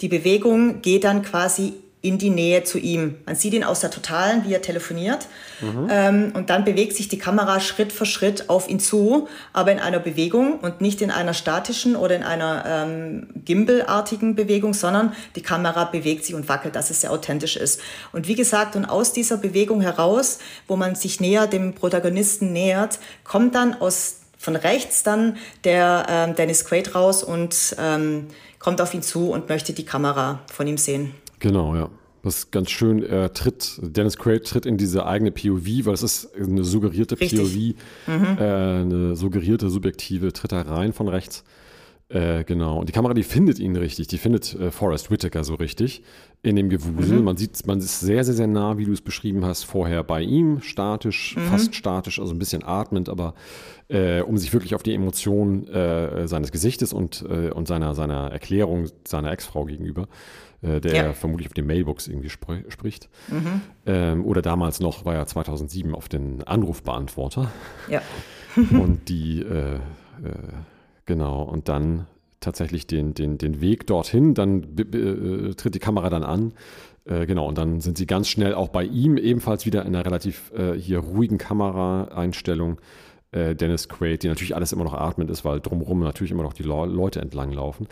Die 0.01 0.07
Bewegung 0.07 0.81
geht 0.81 1.03
dann 1.03 1.21
quasi 1.21 1.73
in 2.01 2.17
die 2.17 2.29
Nähe 2.29 2.63
zu 2.63 2.77
ihm. 2.77 3.15
Man 3.25 3.35
sieht 3.35 3.53
ihn 3.53 3.65
aus 3.65 3.81
der 3.81 3.91
Totalen, 3.91 4.45
wie 4.45 4.53
er 4.53 4.61
telefoniert. 4.61 5.27
Mhm. 5.59 5.87
Ähm, 5.91 6.31
und 6.33 6.49
dann 6.49 6.63
bewegt 6.63 6.95
sich 6.95 7.09
die 7.09 7.17
Kamera 7.17 7.59
Schritt 7.59 7.91
für 7.91 8.05
Schritt 8.05 8.49
auf 8.49 8.69
ihn 8.69 8.79
zu, 8.79 9.27
aber 9.51 9.73
in 9.73 9.79
einer 9.79 9.99
Bewegung 9.99 10.59
und 10.59 10.79
nicht 10.79 11.01
in 11.01 11.11
einer 11.11 11.33
statischen 11.33 11.97
oder 11.97 12.15
in 12.15 12.23
einer 12.23 12.63
ähm, 12.65 13.27
Gimbal-artigen 13.43 14.35
Bewegung, 14.35 14.73
sondern 14.73 15.13
die 15.35 15.41
Kamera 15.41 15.83
bewegt 15.83 16.23
sich 16.23 16.35
und 16.35 16.47
wackelt, 16.47 16.77
dass 16.77 16.89
es 16.89 17.01
sehr 17.01 17.11
authentisch 17.11 17.57
ist. 17.57 17.81
Und 18.13 18.29
wie 18.29 18.35
gesagt, 18.35 18.77
und 18.77 18.85
aus 18.85 19.11
dieser 19.11 19.35
Bewegung 19.35 19.81
heraus, 19.81 20.39
wo 20.67 20.77
man 20.77 20.95
sich 20.95 21.19
näher 21.19 21.47
dem 21.47 21.73
Protagonisten 21.73 22.53
nähert, 22.53 22.99
kommt 23.25 23.55
dann 23.55 23.79
aus 23.81 24.15
von 24.37 24.55
rechts 24.55 25.03
dann 25.03 25.35
der 25.65 26.05
ähm, 26.09 26.35
Dennis 26.35 26.63
Quaid 26.63 26.95
raus 26.95 27.23
und 27.23 27.75
ähm, 27.77 28.27
kommt 28.57 28.79
auf 28.79 28.93
ihn 28.93 29.01
zu 29.01 29.31
und 29.31 29.49
möchte 29.49 29.73
die 29.73 29.83
Kamera 29.83 30.39
von 30.53 30.65
ihm 30.65 30.77
sehen. 30.77 31.13
Genau, 31.39 31.75
ja. 31.75 31.89
Das 32.21 32.39
ist 32.39 32.51
ganz 32.51 32.69
schön. 32.69 33.01
Er 33.01 33.31
tritt, 33.33 33.79
Dennis 33.81 34.17
Quaid 34.17 34.45
tritt 34.45 34.65
in 34.65 34.77
diese 34.77 35.05
eigene 35.05 35.31
POV, 35.31 35.85
weil 35.85 35.93
es 35.93 36.03
ist 36.03 36.35
eine 36.35 36.65
suggerierte 36.65 37.19
Richtig. 37.19 37.39
POV, 37.39 38.13
mhm. 38.13 38.37
äh, 38.37 38.43
eine 38.43 39.15
suggerierte, 39.15 39.69
subjektive, 39.69 40.33
tritt 40.33 40.51
er 40.51 40.67
rein 40.67 40.91
von 40.91 41.07
rechts. 41.07 41.43
Äh, 42.09 42.43
genau. 42.43 42.79
Und 42.79 42.89
die 42.89 42.93
Kamera, 42.93 43.13
die 43.13 43.23
findet 43.23 43.59
ihn 43.59 43.75
richtig. 43.75 44.07
Die 44.07 44.17
findet 44.17 44.55
äh, 44.55 44.71
Forrest 44.71 45.11
Whitaker 45.11 45.43
so 45.43 45.53
richtig 45.55 46.01
in 46.41 46.55
dem 46.55 46.69
Gewusel. 46.69 47.19
Mhm. 47.19 47.23
Man 47.23 47.37
sieht, 47.37 47.67
man 47.67 47.77
ist 47.77 47.99
sehr, 47.99 48.23
sehr, 48.23 48.33
sehr 48.33 48.47
nah, 48.47 48.79
wie 48.79 48.85
du 48.85 48.93
es 48.93 49.01
beschrieben 49.01 49.45
hast, 49.45 49.63
vorher 49.63 50.03
bei 50.03 50.21
ihm, 50.23 50.59
statisch, 50.61 51.35
mhm. 51.35 51.41
fast 51.41 51.75
statisch, 51.75 52.19
also 52.19 52.33
ein 52.33 52.39
bisschen 52.39 52.63
atmend, 52.63 53.09
aber 53.09 53.35
äh, 53.89 54.21
um 54.21 54.37
sich 54.39 54.51
wirklich 54.53 54.73
auf 54.73 54.81
die 54.81 54.95
Emotion 54.95 55.67
äh, 55.67 56.27
seines 56.27 56.51
Gesichtes 56.51 56.93
und, 56.93 57.23
äh, 57.29 57.51
und 57.51 57.67
seiner, 57.67 57.93
seiner 57.93 58.31
Erklärung 58.31 58.87
seiner 59.07 59.31
Ex-Frau 59.31 59.65
gegenüber 59.65 60.07
äh, 60.61 60.81
der 60.81 60.93
ja. 60.93 61.13
vermutlich 61.13 61.47
auf 61.47 61.53
den 61.53 61.67
Mailbox 61.67 62.07
irgendwie 62.07 62.29
spr 62.29 62.57
spricht. 62.69 63.09
Mhm. 63.29 63.61
Ähm, 63.85 64.25
oder 64.25 64.41
damals 64.41 64.79
noch, 64.79 65.05
war 65.05 65.13
ja 65.13 65.25
2007 65.25 65.95
auf 65.95 66.09
den 66.09 66.43
Anrufbeantworter. 66.43 67.51
Ja. 67.89 68.01
und 68.55 69.07
die, 69.07 69.41
äh, 69.41 69.75
äh, 69.75 69.79
genau, 71.05 71.43
und 71.43 71.69
dann 71.69 72.07
tatsächlich 72.41 72.87
den, 72.87 73.13
den, 73.13 73.37
den 73.37 73.61
Weg 73.61 73.87
dorthin, 73.87 74.33
dann 74.33 74.63
äh, 74.77 75.53
tritt 75.55 75.75
die 75.75 75.79
Kamera 75.79 76.09
dann 76.09 76.23
an. 76.23 76.53
Äh, 77.05 77.25
genau, 77.25 77.47
und 77.47 77.57
dann 77.57 77.79
sind 77.79 77.97
sie 77.97 78.05
ganz 78.05 78.27
schnell 78.27 78.53
auch 78.53 78.69
bei 78.69 78.83
ihm, 78.83 79.17
ebenfalls 79.17 79.65
wieder 79.65 79.85
in 79.85 79.95
einer 79.95 80.05
relativ 80.05 80.51
hier 80.77 80.99
ruhigen 80.99 81.37
Kameraeinstellung. 81.37 82.79
Dennis 83.31 83.87
Quaid, 83.87 84.23
die 84.23 84.27
natürlich 84.27 84.55
alles 84.55 84.71
immer 84.71 84.85
noch 84.85 84.95
atmend 84.95 85.29
ist, 85.29 85.45
weil 85.45 85.59
drumherum 85.59 85.99
natürlich 85.99 86.31
immer 86.31 86.41
noch 86.41 86.53
die 86.53 86.63
Leute 86.63 87.21
entlang 87.21 87.51
laufen. 87.51 87.87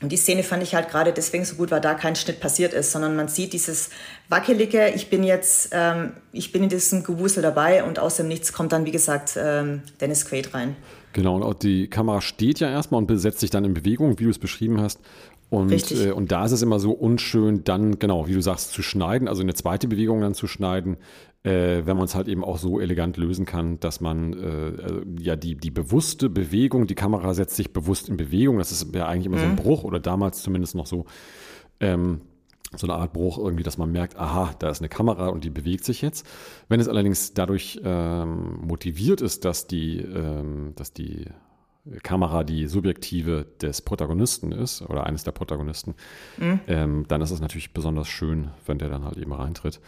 Und 0.00 0.12
die 0.12 0.16
Szene 0.16 0.44
fand 0.44 0.62
ich 0.62 0.76
halt 0.76 0.90
gerade 0.90 1.12
deswegen 1.12 1.44
so 1.44 1.56
gut, 1.56 1.72
weil 1.72 1.80
da 1.80 1.94
kein 1.94 2.14
Schnitt 2.14 2.38
passiert 2.38 2.72
ist, 2.72 2.92
sondern 2.92 3.16
man 3.16 3.26
sieht 3.26 3.52
dieses 3.52 3.90
wackelige, 4.28 4.90
ich 4.94 5.10
bin 5.10 5.24
jetzt, 5.24 5.70
ähm, 5.72 6.12
ich 6.32 6.52
bin 6.52 6.62
in 6.62 6.68
diesem 6.68 7.02
Gewusel 7.02 7.42
dabei 7.42 7.82
und 7.82 7.98
aus 7.98 8.16
dem 8.16 8.28
Nichts 8.28 8.52
kommt 8.52 8.72
dann, 8.72 8.86
wie 8.86 8.92
gesagt, 8.92 9.36
ähm, 9.36 9.82
Dennis 10.00 10.24
Quaid 10.26 10.54
rein. 10.54 10.76
Genau, 11.14 11.34
und 11.34 11.42
auch 11.42 11.54
die 11.54 11.88
Kamera 11.88 12.20
steht 12.20 12.60
ja 12.60 12.70
erstmal 12.70 13.02
und 13.02 13.18
setzt 13.18 13.40
sich 13.40 13.50
dann 13.50 13.64
in 13.64 13.74
Bewegung, 13.74 14.20
wie 14.20 14.24
du 14.24 14.30
es 14.30 14.38
beschrieben 14.38 14.80
hast. 14.80 15.00
Und, 15.50 15.90
äh, 15.90 16.12
und 16.12 16.30
da 16.30 16.44
ist 16.44 16.52
es 16.52 16.62
immer 16.62 16.78
so 16.78 16.92
unschön, 16.92 17.64
dann, 17.64 17.98
genau, 17.98 18.28
wie 18.28 18.34
du 18.34 18.42
sagst, 18.42 18.72
zu 18.72 18.82
schneiden, 18.82 19.28
also 19.28 19.42
eine 19.42 19.54
zweite 19.54 19.88
Bewegung 19.88 20.20
dann 20.20 20.34
zu 20.34 20.46
schneiden, 20.46 20.98
äh, 21.44 21.86
wenn 21.86 21.96
man 21.96 22.04
es 22.04 22.14
halt 22.14 22.28
eben 22.28 22.44
auch 22.44 22.58
so 22.58 22.80
elegant 22.80 23.16
lösen 23.16 23.46
kann, 23.46 23.78
dass 23.80 24.00
man 24.00 24.32
äh, 24.32 24.82
also, 24.82 25.02
ja 25.18 25.36
die, 25.36 25.54
die 25.54 25.70
bewusste 25.70 26.28
Bewegung, 26.28 26.86
die 26.86 26.94
Kamera 26.94 27.32
setzt 27.34 27.56
sich 27.56 27.72
bewusst 27.72 28.08
in 28.08 28.16
Bewegung, 28.16 28.58
das 28.58 28.72
ist 28.72 28.94
ja 28.94 29.06
eigentlich 29.06 29.26
immer 29.26 29.36
mhm. 29.36 29.40
so 29.40 29.46
ein 29.46 29.52
mhm. 29.52 29.56
Bruch 29.56 29.84
oder 29.84 30.00
damals 30.00 30.42
zumindest 30.42 30.74
noch 30.74 30.86
so. 30.86 31.06
Ähm, 31.80 32.22
so 32.76 32.86
eine 32.86 32.96
Art 32.96 33.14
Bruch 33.14 33.38
irgendwie, 33.38 33.62
dass 33.62 33.78
man 33.78 33.90
merkt, 33.90 34.18
aha, 34.18 34.54
da 34.58 34.68
ist 34.68 34.80
eine 34.80 34.90
Kamera 34.90 35.28
und 35.28 35.42
die 35.42 35.48
bewegt 35.48 35.84
sich 35.84 36.02
jetzt. 36.02 36.26
Wenn 36.68 36.80
es 36.80 36.88
allerdings 36.88 37.32
dadurch 37.32 37.80
ähm, 37.82 38.58
motiviert 38.60 39.22
ist, 39.22 39.46
dass 39.46 39.66
die, 39.66 40.00
ähm, 40.00 40.74
dass 40.76 40.92
die 40.92 41.24
Kamera 42.02 42.44
die 42.44 42.66
subjektive 42.66 43.46
des 43.62 43.80
Protagonisten 43.80 44.52
ist 44.52 44.82
oder 44.82 45.06
eines 45.06 45.24
der 45.24 45.32
Protagonisten, 45.32 45.94
mhm. 46.36 46.60
ähm, 46.66 47.04
dann 47.08 47.22
ist 47.22 47.30
es 47.30 47.40
natürlich 47.40 47.72
besonders 47.72 48.08
schön, 48.08 48.50
wenn 48.66 48.78
der 48.78 48.90
dann 48.90 49.04
halt 49.04 49.16
eben 49.16 49.32
reintritt. 49.32 49.80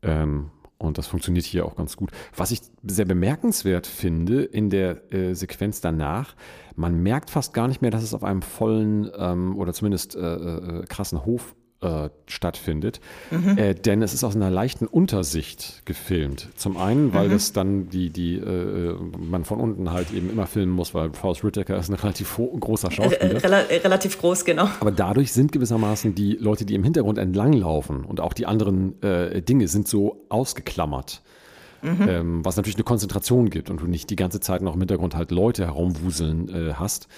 Ähm, 0.00 0.50
und 0.84 0.98
das 0.98 1.06
funktioniert 1.06 1.44
hier 1.44 1.66
auch 1.66 1.76
ganz 1.76 1.96
gut. 1.96 2.10
Was 2.36 2.50
ich 2.50 2.60
sehr 2.82 3.04
bemerkenswert 3.04 3.86
finde 3.86 4.42
in 4.42 4.70
der 4.70 5.12
äh, 5.12 5.34
Sequenz 5.34 5.80
danach, 5.80 6.34
man 6.76 7.02
merkt 7.02 7.30
fast 7.30 7.54
gar 7.54 7.68
nicht 7.68 7.82
mehr, 7.82 7.90
dass 7.90 8.02
es 8.02 8.14
auf 8.14 8.24
einem 8.24 8.42
vollen 8.42 9.10
ähm, 9.16 9.56
oder 9.56 9.72
zumindest 9.72 10.16
äh, 10.16 10.20
äh, 10.20 10.84
krassen 10.86 11.24
Hof 11.24 11.54
äh, 11.84 12.10
stattfindet. 12.26 13.00
Mhm. 13.30 13.58
Äh, 13.58 13.74
denn 13.74 14.02
es 14.02 14.14
ist 14.14 14.24
aus 14.24 14.34
einer 14.34 14.50
leichten 14.50 14.86
Untersicht 14.86 15.82
gefilmt. 15.84 16.48
Zum 16.56 16.76
einen, 16.76 17.12
weil 17.12 17.28
mhm. 17.28 17.32
das 17.32 17.52
dann 17.52 17.88
die, 17.90 18.10
die 18.10 18.36
äh, 18.36 18.96
man 19.18 19.44
von 19.44 19.60
unten 19.60 19.92
halt 19.92 20.12
eben 20.12 20.30
immer 20.30 20.46
filmen 20.46 20.72
muss, 20.72 20.94
weil 20.94 21.12
Forrest 21.12 21.44
Whitaker 21.44 21.76
ist 21.76 21.90
ein 21.90 21.94
relativ 21.94 22.36
großer 22.36 22.90
Schauspieler. 22.90 23.42
Rel 23.42 23.78
relativ 23.78 24.18
groß, 24.18 24.44
genau. 24.44 24.68
Aber 24.80 24.92
dadurch 24.92 25.32
sind 25.32 25.52
gewissermaßen 25.52 26.14
die 26.14 26.32
Leute, 26.32 26.64
die 26.64 26.74
im 26.74 26.84
Hintergrund 26.84 27.18
entlanglaufen 27.18 28.04
und 28.04 28.20
auch 28.20 28.32
die 28.32 28.46
anderen 28.46 29.00
äh, 29.02 29.42
Dinge 29.42 29.68
sind 29.68 29.86
so 29.86 30.24
ausgeklammert. 30.28 31.22
Mhm. 31.82 32.08
Ähm, 32.08 32.44
was 32.44 32.56
natürlich 32.56 32.76
eine 32.76 32.84
Konzentration 32.84 33.50
gibt 33.50 33.68
und 33.68 33.82
du 33.82 33.86
nicht 33.86 34.08
die 34.08 34.16
ganze 34.16 34.40
Zeit 34.40 34.62
noch 34.62 34.74
im 34.74 34.80
Hintergrund 34.80 35.14
halt 35.14 35.30
Leute 35.30 35.66
herumwuseln 35.66 36.48
äh, 36.48 36.74
hast. 36.74 37.08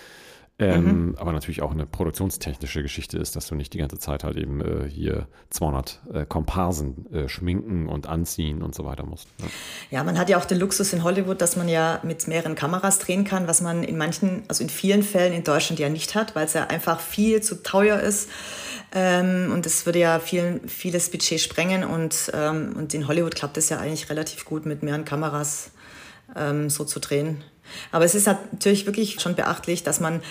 Ähm, 0.59 1.09
mhm. 1.09 1.17
Aber 1.19 1.33
natürlich 1.33 1.61
auch 1.61 1.71
eine 1.71 1.85
produktionstechnische 1.85 2.83
Geschichte 2.83 3.19
ist, 3.19 3.37
dass 3.37 3.47
du 3.47 3.55
nicht 3.55 3.75
die 3.75 3.79
ganze 3.79 3.99
Zeit 3.99 4.25
halt 4.25 4.39
eben 4.39 4.63
äh, 4.63 4.89
hier 4.89 5.29
200 5.51 6.01
äh, 6.13 6.25
Komparsen 6.25 7.13
äh, 7.13 7.29
schminken 7.29 7.87
und 7.87 8.07
anziehen 8.07 8.63
und 8.63 8.75
so 8.75 8.87
weiter 8.87 9.05
musst. 9.05 9.29
Ja. 9.39 9.99
ja. 9.99 10.05
man 10.05 10.19
hat 10.19 10.31
ja 10.31 10.39
auch 10.39 10.47
den 10.47 10.59
Luxus 10.59 10.95
in 10.95 11.05
Hollywood, 11.05 11.43
dass 11.43 11.57
man 11.57 11.69
ja 11.69 12.01
mit 12.05 12.27
mehreren 12.27 12.55
Kameras 12.55 12.99
drehen 13.01 13.25
kann, 13.25 13.47
was 13.47 13.61
man 13.61 13.85
in 13.85 13.99
manchen, 13.99 14.45
also 14.49 14.65
in 14.65 14.71
vielen 14.71 15.03
Fällen 15.03 15.35
in 15.35 15.45
Deutschland 15.45 15.79
ja 15.79 15.91
nicht 15.91 16.15
hat, 16.15 16.35
weil 16.35 16.47
es 16.47 16.55
ja 16.55 16.65
einfach 16.69 17.01
viel 17.01 17.43
zu 17.43 17.63
teuer 17.63 18.01
ist. 18.01 18.31
Ähm, 18.93 19.53
und 19.53 19.67
das 19.67 19.85
würde 19.85 19.99
ja 19.99 20.19
viel, 20.21 20.63
vieles 20.67 21.11
Budget 21.11 21.39
sprengen. 21.39 21.85
Und, 21.85 22.33
ähm, 22.33 22.75
und 22.79 22.95
in 22.95 23.09
Hollywood 23.09 23.35
klappt 23.35 23.59
es 23.59 23.69
ja 23.69 23.79
eigentlich 23.79 24.09
relativ 24.09 24.47
gut, 24.47 24.65
mit 24.65 24.83
mehreren 24.83 25.05
Kameras 25.05 25.71
ähm, 26.35 26.71
so 26.71 26.85
zu 26.85 26.99
drehen. 26.99 27.45
Aber 27.93 28.05
es 28.05 28.15
ist 28.15 28.27
natürlich 28.27 28.87
wirklich 28.87 29.21
schon 29.21 29.35
beachtlich, 29.35 29.83
dass 29.83 30.01
man 30.01 30.23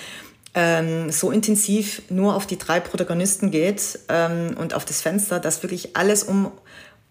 ähm, 0.54 1.12
so 1.12 1.32
intensiv 1.32 2.02
nur 2.10 2.36
auf 2.36 2.48
die 2.48 2.58
drei 2.58 2.80
Protagonisten 2.80 3.52
geht 3.52 4.00
ähm, 4.08 4.56
und 4.58 4.74
auf 4.74 4.86
das 4.86 5.02
Fenster, 5.02 5.40
dass 5.40 5.64
wirklich 5.64 5.96
alles 5.98 6.24
um, 6.24 6.52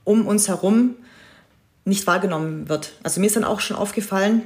um 0.05 0.27
uns 0.27 0.49
herum 0.49 0.97
nicht 1.85 2.07
wahrgenommen 2.07 2.69
wird. 2.69 2.95
Also 3.03 3.21
mir 3.21 3.27
ist 3.27 3.37
dann 3.37 3.45
auch 3.45 3.61
schon 3.61 3.77
aufgefallen, 3.77 4.43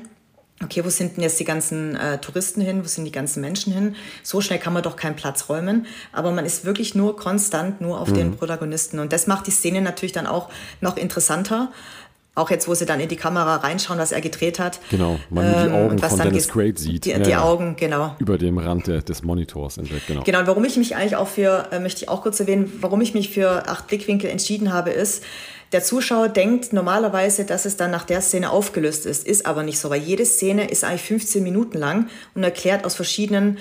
okay, 0.63 0.85
wo 0.85 0.91
sind 0.91 1.17
denn 1.17 1.23
jetzt 1.23 1.39
die 1.39 1.45
ganzen 1.45 1.95
äh, 1.95 2.19
Touristen 2.19 2.61
hin, 2.61 2.83
wo 2.83 2.89
sind 2.89 3.05
die 3.05 3.13
ganzen 3.13 3.41
Menschen 3.41 3.73
hin? 3.73 3.95
So 4.25 4.41
schnell 4.41 4.59
kann 4.59 4.73
man 4.73 4.83
doch 4.83 4.97
keinen 4.97 5.15
Platz 5.15 5.49
räumen, 5.49 5.87
aber 6.13 6.33
man 6.33 6.45
ist 6.45 6.65
wirklich 6.65 6.97
nur 6.97 7.17
konstant 7.17 7.81
nur 7.81 8.01
auf 8.01 8.11
mhm. 8.11 8.15
den 8.15 8.37
Protagonisten 8.37 8.99
und 8.99 9.13
das 9.13 9.29
macht 9.29 9.47
die 9.47 9.53
Szene 9.53 9.81
natürlich 9.81 10.13
dann 10.13 10.27
auch 10.27 10.51
noch 10.81 10.97
interessanter, 10.97 11.71
auch 12.39 12.51
jetzt, 12.51 12.69
wo 12.69 12.75
sie 12.75 12.87
dann 12.87 13.01
in 13.01 13.09
die 13.09 13.17
Kamera 13.17 13.57
reinschauen, 13.57 13.99
was 13.99 14.13
er 14.13 14.21
gedreht 14.21 14.59
hat. 14.59 14.81
Genau, 14.91 15.19
man 15.31 15.45
ähm, 15.45 15.53
die 15.53 15.75
Augen 15.75 15.99
von 15.99 16.19
Dennis 16.19 16.49
Quaid 16.49 16.79
sieht. 16.79 17.05
Die, 17.05 17.15
die 17.15 17.31
ja, 17.31 17.43
Augen, 17.43 17.77
genau. 17.77 18.15
Über 18.19 18.39
dem 18.39 18.59
Rand 18.59 18.87
der, 18.87 19.03
des 19.03 19.23
Monitors 19.23 19.79
entdeckt, 19.79 20.07
genau. 20.07 20.23
Genau, 20.23 20.41
warum 20.45 20.65
ich 20.65 20.77
mich 20.77 20.97
eigentlich 20.97 21.17
auch 21.17 21.29
für, 21.29 21.69
äh, 21.73 21.81
möchte 21.81 22.03
ich 22.03 22.09
auch 22.09 22.23
kurz 22.23 22.41
erwähnen, 22.41 22.73
warum 22.81 23.01
ich 23.01 23.15
mich 23.15 23.31
für 23.31 23.69
acht 23.69 23.87
Blickwinkel 23.89 24.31
entschieden 24.31 24.73
habe, 24.73 24.91
ist, 24.91 25.23
der 25.73 25.83
Zuschauer 25.83 26.31
denkt 26.31 26.73
normalerweise, 26.73 27.45
dass 27.45 27.67
es 27.67 27.77
dann 27.77 27.91
nach 27.91 28.05
der 28.05 28.23
Szene 28.23 28.51
aufgelöst 28.51 29.05
ist, 29.05 29.27
ist 29.27 29.45
aber 29.45 29.63
nicht 29.63 29.79
so, 29.79 29.91
weil 29.91 30.01
jede 30.01 30.25
Szene 30.25 30.71
ist 30.71 30.83
eigentlich 30.83 31.03
15 31.03 31.43
Minuten 31.43 31.77
lang 31.77 32.09
und 32.35 32.43
erklärt 32.43 32.87
aus 32.87 32.95
verschiedenen 32.95 33.59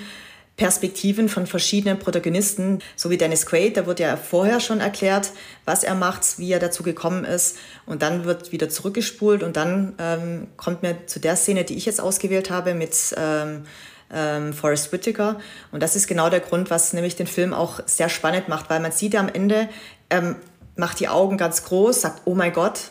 Perspektiven 0.58 1.28
von 1.28 1.46
verschiedenen 1.46 2.00
Protagonisten, 2.00 2.80
so 2.96 3.10
wie 3.10 3.16
Dennis 3.16 3.46
Quaid, 3.46 3.76
da 3.76 3.86
wurde 3.86 4.02
ja 4.02 4.16
vorher 4.16 4.58
schon 4.58 4.80
erklärt, 4.80 5.30
was 5.64 5.84
er 5.84 5.94
macht, 5.94 6.38
wie 6.38 6.52
er 6.52 6.58
dazu 6.58 6.82
gekommen 6.82 7.24
ist. 7.24 7.56
Und 7.86 8.02
dann 8.02 8.24
wird 8.24 8.50
wieder 8.50 8.68
zurückgespult 8.68 9.44
und 9.44 9.56
dann 9.56 9.94
ähm, 9.98 10.48
kommt 10.56 10.82
mir 10.82 11.06
zu 11.06 11.20
der 11.20 11.36
Szene, 11.36 11.64
die 11.64 11.76
ich 11.76 11.86
jetzt 11.86 12.00
ausgewählt 12.00 12.50
habe 12.50 12.74
mit 12.74 13.14
ähm, 13.16 13.66
ähm, 14.12 14.52
Forrest 14.52 14.92
Whitaker. 14.92 15.38
Und 15.70 15.80
das 15.80 15.94
ist 15.94 16.08
genau 16.08 16.28
der 16.28 16.40
Grund, 16.40 16.70
was 16.70 16.92
nämlich 16.92 17.14
den 17.14 17.28
Film 17.28 17.54
auch 17.54 17.78
sehr 17.86 18.08
spannend 18.08 18.48
macht, 18.48 18.68
weil 18.68 18.80
man 18.80 18.90
sieht 18.90 19.14
ja 19.14 19.20
am 19.20 19.28
Ende, 19.28 19.68
ähm, 20.10 20.34
macht 20.74 20.98
die 20.98 21.06
Augen 21.06 21.36
ganz 21.36 21.62
groß, 21.64 22.00
sagt, 22.00 22.22
oh 22.24 22.34
mein 22.34 22.52
Gott, 22.52 22.90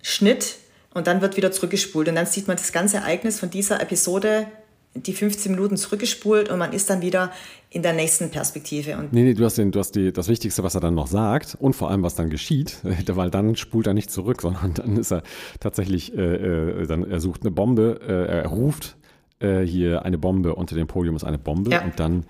Schnitt 0.00 0.56
und 0.94 1.08
dann 1.08 1.20
wird 1.20 1.36
wieder 1.36 1.52
zurückgespult. 1.52 2.08
Und 2.08 2.14
dann 2.14 2.24
sieht 2.24 2.48
man 2.48 2.56
das 2.56 2.72
ganze 2.72 2.96
Ereignis 2.96 3.38
von 3.38 3.50
dieser 3.50 3.82
Episode 3.82 4.46
die 5.02 5.12
15 5.12 5.52
Minuten 5.52 5.76
zurückgespult 5.76 6.48
und 6.48 6.58
man 6.58 6.72
ist 6.72 6.90
dann 6.90 7.02
wieder 7.02 7.32
in 7.70 7.82
der 7.82 7.92
nächsten 7.92 8.30
Perspektive. 8.30 8.96
Und 8.96 9.12
nee, 9.12 9.22
nee, 9.22 9.34
du 9.34 9.44
hast, 9.44 9.58
den, 9.58 9.70
du 9.70 9.78
hast 9.78 9.92
die, 9.92 10.12
das 10.12 10.28
Wichtigste, 10.28 10.62
was 10.62 10.74
er 10.74 10.80
dann 10.80 10.94
noch 10.94 11.06
sagt 11.06 11.56
und 11.58 11.74
vor 11.74 11.90
allem, 11.90 12.02
was 12.02 12.14
dann 12.14 12.30
geschieht, 12.30 12.78
weil 13.08 13.30
dann 13.30 13.56
spult 13.56 13.86
er 13.86 13.94
nicht 13.94 14.10
zurück, 14.10 14.42
sondern 14.42 14.74
dann 14.74 14.96
ist 14.96 15.12
er 15.12 15.22
tatsächlich, 15.60 16.16
äh, 16.16 16.82
äh, 16.82 16.86
dann, 16.86 17.08
er 17.08 17.20
sucht 17.20 17.42
eine 17.42 17.50
Bombe, 17.50 18.00
äh, 18.06 18.38
er 18.38 18.46
ruft 18.46 18.96
äh, 19.40 19.60
hier 19.62 20.04
eine 20.04 20.18
Bombe, 20.18 20.54
unter 20.54 20.74
dem 20.74 20.86
Podium 20.86 21.16
ist 21.16 21.24
eine 21.24 21.38
Bombe 21.38 21.70
ja. 21.70 21.84
und 21.84 21.98
dann 22.00 22.24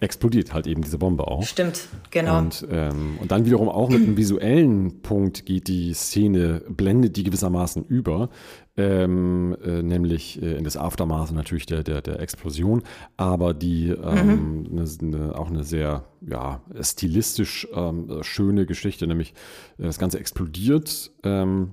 explodiert 0.00 0.54
halt 0.54 0.66
eben 0.66 0.82
diese 0.82 0.98
Bombe 0.98 1.28
auch. 1.28 1.42
Stimmt, 1.44 1.88
genau. 2.10 2.38
Und, 2.38 2.66
ähm, 2.70 3.18
und 3.20 3.30
dann 3.30 3.44
wiederum 3.44 3.68
auch 3.68 3.90
mit 3.90 4.02
einem 4.02 4.16
visuellen 4.16 5.02
Punkt 5.02 5.44
geht 5.44 5.68
die 5.68 5.92
Szene, 5.92 6.62
blendet 6.68 7.16
die 7.16 7.22
gewissermaßen 7.22 7.84
über, 7.84 8.30
ähm, 8.76 9.56
äh, 9.62 9.82
nämlich 9.82 10.40
äh, 10.42 10.56
in 10.56 10.64
das 10.64 10.78
Aftermath 10.78 11.32
natürlich 11.32 11.66
der, 11.66 11.82
der, 11.82 12.00
der 12.00 12.20
Explosion, 12.20 12.82
aber 13.18 13.52
die 13.52 13.90
ähm, 13.90 14.62
mhm. 14.62 14.74
ne, 14.74 14.84
ne, 15.02 15.38
auch 15.38 15.50
eine 15.50 15.64
sehr 15.64 16.04
ja, 16.26 16.62
stilistisch 16.80 17.68
ähm, 17.74 18.22
schöne 18.22 18.64
Geschichte, 18.64 19.06
nämlich 19.06 19.34
äh, 19.78 19.82
das 19.82 19.98
Ganze 19.98 20.18
explodiert 20.18 21.10
ähm, 21.24 21.72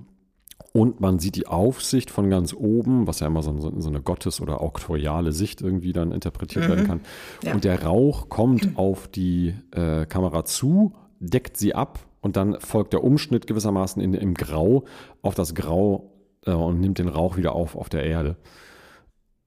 Und 0.72 1.00
man 1.00 1.18
sieht 1.18 1.36
die 1.36 1.46
Aufsicht 1.46 2.10
von 2.10 2.28
ganz 2.30 2.52
oben, 2.52 3.06
was 3.06 3.20
ja 3.20 3.26
immer 3.26 3.42
so, 3.42 3.58
so 3.58 3.88
eine 3.88 4.00
Gottes- 4.00 4.40
oder 4.40 4.60
auktoriale 4.60 5.32
Sicht 5.32 5.60
irgendwie 5.60 5.92
dann 5.92 6.12
interpretiert 6.12 6.66
mhm. 6.66 6.68
werden 6.68 6.86
kann. 6.86 7.00
Ja. 7.42 7.54
Und 7.54 7.64
der 7.64 7.82
Rauch 7.84 8.28
kommt 8.28 8.76
auf 8.76 9.08
die 9.08 9.54
äh, 9.72 10.06
Kamera 10.06 10.44
zu, 10.44 10.92
deckt 11.20 11.56
sie 11.56 11.74
ab 11.74 12.00
und 12.20 12.36
dann 12.36 12.60
folgt 12.60 12.92
der 12.92 13.02
Umschnitt 13.02 13.46
gewissermaßen 13.46 14.02
in, 14.02 14.14
im 14.14 14.34
Grau 14.34 14.84
auf 15.22 15.34
das 15.34 15.54
Grau 15.54 16.12
äh, 16.44 16.52
und 16.52 16.80
nimmt 16.80 16.98
den 16.98 17.08
Rauch 17.08 17.36
wieder 17.36 17.54
auf 17.54 17.74
auf 17.74 17.88
der 17.88 18.04
Erde. 18.04 18.36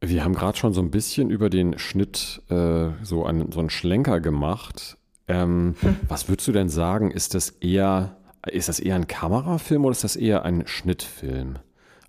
Wir 0.04 0.24
haben 0.24 0.34
gerade 0.34 0.58
schon 0.58 0.74
so 0.74 0.82
ein 0.82 0.90
bisschen 0.90 1.30
über 1.30 1.50
den 1.50 1.78
Schnitt 1.78 2.42
äh, 2.50 2.90
so, 3.04 3.24
einen, 3.24 3.52
so 3.52 3.60
einen 3.60 3.70
Schlenker 3.70 4.20
gemacht. 4.20 4.98
Ähm, 5.28 5.76
hm. 5.80 5.98
Was 6.08 6.28
würdest 6.28 6.48
du 6.48 6.52
denn 6.52 6.70
sagen? 6.70 7.12
Ist 7.12 7.36
das 7.36 7.52
eher 7.52 8.18
ist 8.48 8.70
das 8.70 8.80
eher 8.80 8.96
ein 8.96 9.08
Kamerafilm 9.08 9.86
oder 9.86 9.92
ist 9.92 10.04
das 10.04 10.16
eher 10.16 10.44
ein 10.44 10.66
Schnittfilm? 10.68 11.60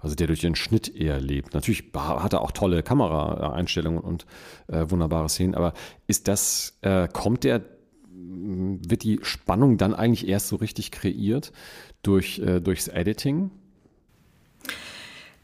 Also 0.00 0.16
der 0.16 0.26
durch 0.26 0.40
den 0.40 0.56
Schnitt 0.56 0.94
eher 0.94 1.20
lebt. 1.20 1.54
Natürlich 1.54 1.84
hat 1.94 2.32
er 2.32 2.40
auch 2.40 2.50
tolle 2.50 2.82
Kameraeinstellungen 2.82 4.00
und 4.00 4.26
äh, 4.66 4.90
wunderbare 4.90 5.28
Szenen, 5.28 5.54
aber 5.54 5.74
ist 6.08 6.26
das, 6.26 6.76
äh, 6.80 7.06
kommt 7.06 7.44
der, 7.44 7.62
wird 8.10 9.04
die 9.04 9.20
Spannung 9.22 9.78
dann 9.78 9.94
eigentlich 9.94 10.26
erst 10.26 10.48
so 10.48 10.56
richtig 10.56 10.90
kreiert 10.90 11.52
durch, 12.02 12.40
äh, 12.40 12.60
durchs 12.60 12.88
Editing? 12.88 13.50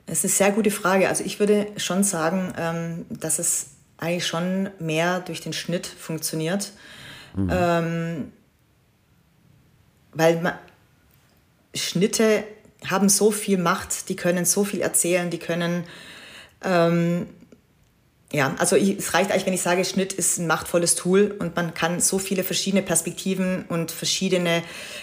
Es 0.07 0.25
ist 0.25 0.41
eine 0.41 0.49
sehr 0.49 0.57
gute 0.57 0.71
Frage. 0.71 1.09
Also 1.09 1.23
ich 1.23 1.39
würde 1.39 1.69
schon 1.77 2.03
sagen, 2.03 2.53
ähm, 2.59 3.07
dass 3.11 3.39
es 3.39 3.75
eigentlich 3.99 4.27
schon 4.27 4.71
mehr 4.81 5.21
durch 5.21 5.41
den 5.41 5.53
Schnitt 5.53 5.87
funktioniert. 5.87 6.73
Mhm. 7.37 7.51
Ähm, 7.53 8.33
weil 10.13 10.41
man, 10.41 10.55
Schnitte 11.75 12.45
haben 12.87 13.09
so 13.09 13.31
viel 13.31 13.59
Macht, 13.59 14.09
die 14.09 14.17
können 14.17 14.45
so 14.45 14.65
viel 14.65 14.81
erzählen, 14.81 15.31
die 15.31 15.39
können, 15.39 15.85
ähm, 16.65 17.27
ja, 18.33 18.55
also 18.59 18.77
ich, 18.77 18.99
es 18.99 19.15
reicht 19.15 19.31
eigentlich, 19.31 19.47
wenn 19.47 19.55
ich 19.55 19.63
sage, 19.63 19.85
Schnitt 19.85 20.13
ist 20.13 20.39
ein 20.39 20.47
machtvolles 20.47 20.95
Tool 20.95 21.35
und 21.39 21.57
man 21.57 21.75
kann 21.75 22.01
so 22.01 22.19
viele 22.19 22.45
verschiedene 22.45 22.83
Perspektiven 22.83 23.65
und 23.69 23.91
verschiedene 23.91 24.63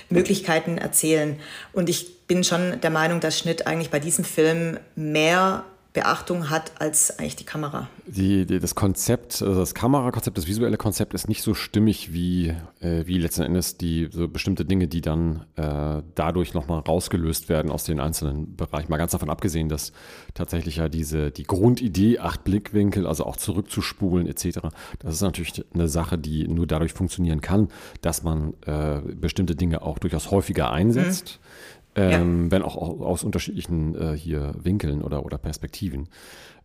Möglichkeiten 0.09 0.77
erzählen. 0.77 1.39
Und 1.73 1.89
ich 1.89 2.27
bin 2.27 2.43
schon 2.43 2.79
der 2.81 2.91
Meinung, 2.91 3.19
dass 3.19 3.39
Schnitt 3.39 3.67
eigentlich 3.67 3.89
bei 3.89 3.99
diesem 3.99 4.23
Film 4.23 4.79
mehr 4.95 5.65
Beachtung 5.95 6.49
hat 6.49 6.73
als 6.79 7.17
eigentlich 7.17 7.37
die 7.37 7.45
Kamera. 7.45 7.87
Die, 8.05 8.45
die, 8.45 8.59
das 8.59 8.75
Konzept, 8.75 9.41
also 9.41 9.55
das 9.55 9.73
Kamerakonzept, 9.73 10.37
das 10.37 10.45
visuelle 10.45 10.75
Konzept 10.75 11.13
ist 11.13 11.29
nicht 11.29 11.41
so 11.41 11.53
stimmig 11.53 12.11
wie, 12.11 12.49
äh, 12.81 13.03
wie 13.05 13.17
letzten 13.17 13.43
Endes 13.43 13.77
die 13.77 14.09
so 14.11 14.27
bestimmte 14.27 14.65
Dinge, 14.65 14.89
die 14.89 14.99
dann 14.99 15.45
äh, 15.55 16.03
dadurch 16.13 16.53
nochmal 16.53 16.81
rausgelöst 16.81 17.47
werden 17.47 17.71
aus 17.71 17.85
den 17.85 18.01
einzelnen 18.01 18.57
Bereichen. 18.57 18.91
Mal 18.91 18.97
ganz 18.97 19.13
davon 19.13 19.29
abgesehen, 19.29 19.69
dass 19.69 19.93
tatsächlich 20.33 20.75
ja 20.75 20.89
diese 20.89 21.31
die 21.31 21.43
Grundidee, 21.43 22.19
acht 22.19 22.43
Blickwinkel, 22.43 23.07
also 23.07 23.25
auch 23.25 23.37
zurückzuspulen 23.37 24.27
etc., 24.27 24.59
das 24.99 25.15
ist 25.15 25.21
natürlich 25.21 25.63
eine 25.73 25.87
Sache, 25.87 26.17
die 26.17 26.45
nur 26.47 26.67
dadurch 26.67 26.91
funktionieren 26.91 27.39
kann, 27.39 27.69
dass 28.01 28.21
man 28.21 28.53
äh, 28.65 28.99
bestimmte 29.15 29.55
Dinge 29.55 29.81
auch 29.81 29.97
durchaus 29.97 30.29
häufiger 30.29 30.71
einsetzt. 30.71 31.39
Mhm 31.41 31.75
ähm, 31.95 32.45
ja. 32.45 32.51
wenn 32.51 32.61
auch 32.61 32.75
aus 32.75 33.23
unterschiedlichen 33.23 33.95
äh, 33.95 34.17
hier 34.17 34.53
Winkeln 34.57 35.01
oder, 35.01 35.25
oder 35.25 35.37
Perspektiven, 35.37 36.09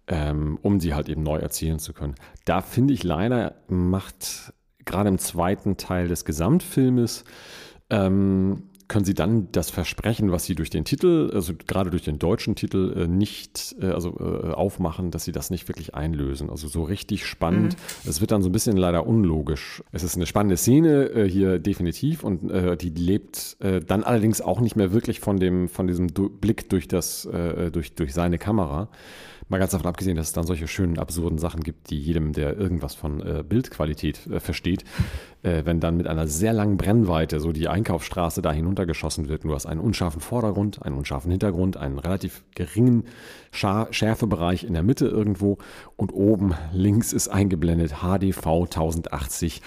ähm, 0.08 0.58
um 0.62 0.80
sie 0.80 0.94
halt 0.94 1.08
eben 1.08 1.22
neu 1.22 1.38
erzählen 1.38 1.78
zu 1.78 1.92
können. 1.92 2.14
Da 2.44 2.60
finde 2.60 2.94
ich 2.94 3.04
leider 3.04 3.54
macht 3.68 4.52
gerade 4.84 5.08
im 5.08 5.18
zweiten 5.18 5.76
Teil 5.76 6.08
des 6.08 6.25
Gesamtfilmes 6.25 7.25
ähm, 7.90 8.70
können 8.90 9.04
Sie 9.04 9.14
dann 9.14 9.49
das 9.52 9.70
Versprechen, 9.70 10.32
was 10.32 10.44
Sie 10.44 10.56
durch 10.56 10.68
den 10.68 10.85
Titel, 10.85 11.30
also 11.32 11.54
gerade 11.54 11.90
durch 11.90 12.02
den 12.02 12.18
deutschen 12.18 12.56
Titel, 12.56 12.92
äh, 12.97 13.06
nicht 13.06 13.76
äh, 13.80 13.87
also 13.87 14.18
äh, 14.18 14.50
aufmachen, 14.50 15.12
dass 15.12 15.25
Sie 15.25 15.30
das 15.30 15.49
nicht 15.49 15.68
wirklich 15.68 15.94
einlösen. 15.94 16.50
Also 16.50 16.66
so 16.66 16.82
richtig 16.82 17.25
spannend. 17.25 17.76
Mhm. 17.76 18.11
Es 18.11 18.20
wird 18.20 18.32
dann 18.32 18.42
so 18.42 18.49
ein 18.49 18.52
bisschen 18.52 18.76
leider 18.76 19.06
unlogisch. 19.06 19.82
Es 19.92 20.02
ist 20.02 20.16
eine 20.16 20.26
spannende 20.26 20.56
Szene 20.56 21.25
hier 21.30 21.61
definitiv 21.61 22.25
und 22.25 22.50
die 22.80 22.90
lebt 22.90 23.56
dann 23.61 24.02
allerdings 24.02 24.40
auch 24.40 24.61
nicht 24.61 24.75
mehr 24.75 24.92
wirklich 24.92 25.20
von 25.20 25.38
dem 25.38 25.68
von 25.68 25.87
diesem 25.87 26.09
Blick 26.09 26.68
durch 26.68 26.88
das 26.88 27.28
durch 27.73 27.94
durch 27.94 28.12
seine 28.12 28.38
Kamera. 28.38 28.88
Mal 29.50 29.58
ganz 29.58 29.73
davon 29.73 29.89
abgesehen, 29.89 30.17
dass 30.17 30.28
es 30.28 30.32
dann 30.32 30.47
solche 30.47 30.69
schönen, 30.69 30.97
absurden 30.97 31.36
Sachen 31.36 31.65
gibt, 31.65 31.91
die 31.91 31.99
jedem, 31.99 32.32
der 32.32 32.56
irgendwas 32.56 32.95
von 32.95 33.21
äh, 33.21 33.43
Bildqualität 33.43 34.25
äh, 34.28 34.39
versteht, 34.39 34.84
äh, 35.43 35.65
wenn 35.65 35.80
dann 35.80 35.97
mit 35.97 36.06
einer 36.06 36.28
sehr 36.28 36.52
langen 36.52 36.76
Brennweite 36.76 37.41
so 37.41 37.50
die 37.50 37.67
Einkaufsstraße 37.67 38.43
da 38.43 38.52
hinuntergeschossen 38.52 39.28
wird. 39.28 39.43
Du 39.43 39.52
hast 39.52 39.67
einen 39.67 39.80
unscharfen 39.80 40.21
Vordergrund, 40.21 40.82
einen 40.84 40.97
unscharfen 40.97 41.32
Hintergrund, 41.32 41.76
einen 41.76 41.99
relativ 41.99 42.45
geringen 42.54 43.06
Schar 43.50 43.89
Schärfebereich 43.93 44.63
in 44.63 44.73
der 44.73 44.84
Mitte 44.84 45.08
irgendwo 45.08 45.58
und 45.97 46.13
oben 46.13 46.54
links 46.73 47.13
ist 47.13 47.26
eingeblendet 47.26 47.97
HDV 48.02 48.47
1080 48.47 49.63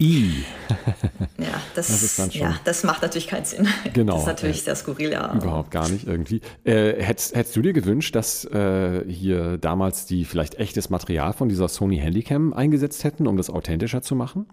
I. 0.00 0.44
ja, 1.38 1.60
das, 1.76 1.86
das, 1.86 2.02
ist 2.02 2.18
dann 2.18 2.32
schon, 2.32 2.40
ja, 2.40 2.60
das 2.64 2.82
macht 2.82 3.02
natürlich 3.02 3.28
keinen 3.28 3.44
Sinn. 3.44 3.68
Genau. 3.92 4.14
Das 4.14 4.22
ist 4.22 4.26
natürlich 4.26 4.58
äh, 4.58 4.64
sehr 4.64 4.76
skurril, 4.76 5.12
ja. 5.12 5.32
Überhaupt 5.34 5.70
gar 5.70 5.88
nicht 5.88 6.06
irgendwie. 6.06 6.40
Äh, 6.64 7.02
hättest, 7.02 7.34
hättest 7.36 7.54
du 7.54 7.62
dir 7.62 7.72
gewünscht, 7.72 8.14
dass 8.16 8.44
äh, 8.44 9.04
hier 9.08 9.56
damals 9.56 10.06
die 10.06 10.24
vielleicht 10.24 10.56
echtes 10.56 10.90
Material 10.90 11.32
von 11.32 11.48
dieser 11.48 11.68
Sony 11.68 11.98
Handycam 11.98 12.52
eingesetzt 12.52 13.04
hätten, 13.04 13.26
um 13.26 13.36
das 13.36 13.50
authentischer 13.50 14.02
zu 14.02 14.16
machen? 14.16 14.46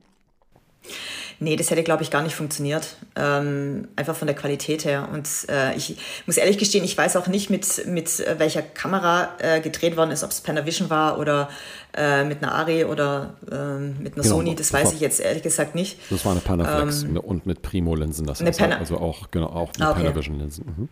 Nee, 1.39 1.56
das 1.56 1.69
hätte, 1.69 1.84
glaube 1.84 2.04
ich, 2.04 2.12
gar 2.12 2.21
nicht 2.21 2.36
funktioniert. 2.36 2.95
Ähm, 3.15 3.88
einfach 3.95 4.15
von 4.15 4.28
der 4.28 4.36
Qualität 4.36 4.86
her. 4.86 5.10
Und 5.12 5.28
äh, 5.50 5.76
ich 5.76 5.98
muss 6.26 6.38
ehrlich 6.38 6.58
gestehen, 6.58 6.84
ich 6.84 6.98
weiß 6.98 7.15
auch 7.17 7.28
nicht, 7.28 7.50
mit, 7.50 7.86
mit 7.88 8.19
äh, 8.19 8.39
welcher 8.39 8.62
Kamera 8.62 9.30
äh, 9.39 9.62
gedreht 9.62 9.98
worden 9.98 10.12
ist, 10.12 10.24
ob 10.24 10.32
es 10.32 10.41
Panavision 10.41 10.89
war 10.89 11.19
oder 11.19 11.50
äh, 11.95 12.24
mit 12.24 12.43
einer 12.43 12.54
Ari 12.54 12.86
oder 12.86 13.36
ähm, 13.52 13.98
mit 14.02 14.13
einer 14.13 14.24
genau, 14.24 14.36
Sony. 14.36 14.56
Das, 14.56 14.69
das 14.69 14.74
weiß 14.74 14.93
ich 14.93 15.00
jetzt 15.00 15.19
ehrlich 15.19 15.43
gesagt 15.43 15.76
nicht. 15.76 15.98
Das 16.10 16.26
war 16.26 16.32
eine 16.32 16.41
Panaflex 16.41 17.04
ähm, 17.04 17.17
und 17.17 17.45
mit 17.45 17.62
Primo-Linsen. 17.62 18.26
Das 18.26 18.41
heißt 18.41 18.62
also 18.62 18.98
auch, 18.98 19.32
genau, 19.32 19.48
auch 19.48 19.67
mit 19.67 19.82
ah, 19.82 19.91
okay. 19.91 20.04
Panavision-Linsen. 20.04 20.65
Mhm. 20.65 20.89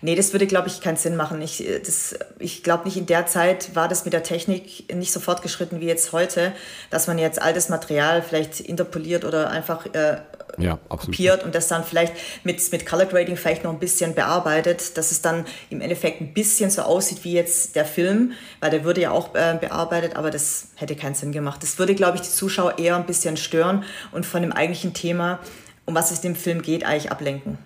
Nee, 0.00 0.14
das 0.14 0.32
würde, 0.32 0.46
glaube 0.46 0.68
ich, 0.68 0.80
keinen 0.80 0.96
Sinn 0.96 1.16
machen. 1.16 1.40
Ich, 1.42 1.66
äh, 1.66 1.80
ich 2.38 2.62
glaube 2.62 2.84
nicht, 2.84 2.96
in 2.96 3.06
der 3.06 3.26
Zeit 3.26 3.74
war 3.74 3.88
das 3.88 4.04
mit 4.04 4.14
der 4.14 4.22
Technik 4.22 4.94
nicht 4.94 5.12
so 5.12 5.20
fortgeschritten 5.20 5.80
wie 5.80 5.86
jetzt 5.86 6.12
heute, 6.12 6.52
dass 6.90 7.06
man 7.06 7.18
jetzt 7.18 7.40
altes 7.40 7.68
Material 7.68 8.22
vielleicht 8.22 8.60
interpoliert 8.60 9.24
oder 9.24 9.50
einfach 9.50 9.86
äh, 9.94 10.18
ja, 10.58 10.78
kopiert 10.88 11.44
und 11.44 11.54
das 11.54 11.68
dann 11.68 11.84
vielleicht 11.84 12.14
mit, 12.44 12.72
mit 12.72 12.86
Color 12.86 13.06
Grading 13.06 13.36
vielleicht 13.36 13.64
noch 13.64 13.72
ein 13.72 13.78
bisschen 13.78 14.14
bearbeitet, 14.14 14.96
dass 14.96 15.10
es 15.10 15.20
dann 15.20 15.44
im 15.70 15.80
Endeffekt 15.80 16.20
ein 16.20 16.32
bisschen 16.32 16.70
so 16.70 16.82
aussieht 16.82 17.24
wie 17.24 17.32
jetzt 17.32 17.76
der 17.76 17.84
Film, 17.84 18.32
weil 18.60 18.70
der 18.70 18.84
würde 18.84 19.02
ja 19.02 19.10
auch 19.10 19.34
äh, 19.34 19.56
bearbeitet, 19.60 20.16
aber 20.16 20.30
das 20.30 20.68
hätte 20.76 20.96
keinen 20.96 21.14
Sinn 21.14 21.32
gemacht. 21.32 21.62
Das 21.62 21.78
würde, 21.78 21.94
glaube 21.94 22.16
ich, 22.16 22.22
die 22.22 22.30
Zuschauer 22.30 22.78
eher 22.78 22.96
ein 22.96 23.06
bisschen 23.06 23.36
stören 23.36 23.84
und 24.12 24.24
von 24.24 24.42
dem 24.42 24.52
eigentlichen 24.52 24.94
Thema, 24.94 25.40
um 25.84 25.94
was 25.94 26.10
es 26.10 26.20
dem 26.20 26.36
Film 26.36 26.62
geht, 26.62 26.84
eigentlich 26.84 27.10
ablenken. 27.10 27.58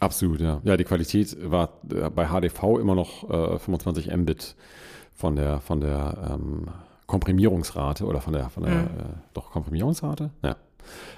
Absolut, 0.00 0.40
ja. 0.40 0.60
Ja, 0.64 0.76
die 0.76 0.84
Qualität 0.84 1.36
war 1.50 1.80
äh, 1.90 2.10
bei 2.10 2.26
HDV 2.26 2.78
immer 2.78 2.94
noch 2.94 3.28
äh, 3.30 3.58
25 3.58 4.14
Mbit 4.14 4.56
von 5.14 5.36
der, 5.36 5.60
von 5.60 5.80
der 5.80 6.30
ähm, 6.32 6.66
Komprimierungsrate 7.06 8.04
oder 8.04 8.20
von 8.20 8.32
der, 8.32 8.50
von 8.50 8.64
der 8.64 8.74
mhm. 8.74 8.86
äh, 8.86 9.14
doch 9.32 9.50
Komprimierungsrate? 9.50 10.30
Ja. 10.42 10.56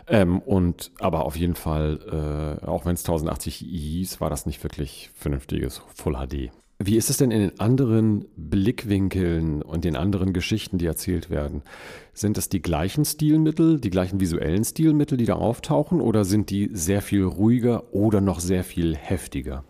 Ähm, 0.07 0.41
und 0.41 0.93
aber 1.01 1.25
auf 1.25 1.37
jeden 1.37 1.57
Fall, 1.57 2.61
äh, 2.63 2.67
auch 2.67 2.85
wenn 2.85 2.95
es 2.95 3.03
1080 3.03 3.57
hieß, 3.57 4.21
war 4.21 4.31
das 4.31 4.47
nicht 4.47 4.63
wirklich 4.63 5.11
vernünftiges 5.15 5.83
Full 5.95 6.15
HD. 6.15 6.51
Wie 6.79 6.97
ist 6.97 7.09
es 7.09 7.17
denn 7.17 7.31
in 7.31 7.41
den 7.41 7.59
anderen 7.59 8.27
Blickwinkeln 8.37 9.63
und 9.63 9.85
den 9.85 9.97
anderen 9.97 10.35
Geschichten, 10.35 10.77
die 10.77 10.85
erzählt 10.85 11.31
werden? 11.31 11.63
Sind 12.13 12.37
das 12.37 12.51
die 12.51 12.61
gleichen 12.61 13.07
Stilmittel, 13.07 13.81
die 13.81 13.89
gleichen 13.89 14.21
visuellen 14.21 14.63
Stilmittel, 14.63 15.17
die 15.17 15.25
da 15.25 15.37
auftauchen, 15.37 16.03
oder 16.03 16.27
sind 16.27 16.51
die 16.51 16.69
sehr 16.73 17.01
viel 17.01 17.25
ruhiger 17.25 17.95
oder 17.95 18.21
noch 18.21 18.41
sehr 18.41 18.63
viel 18.63 18.95
heftiger? 18.95 19.65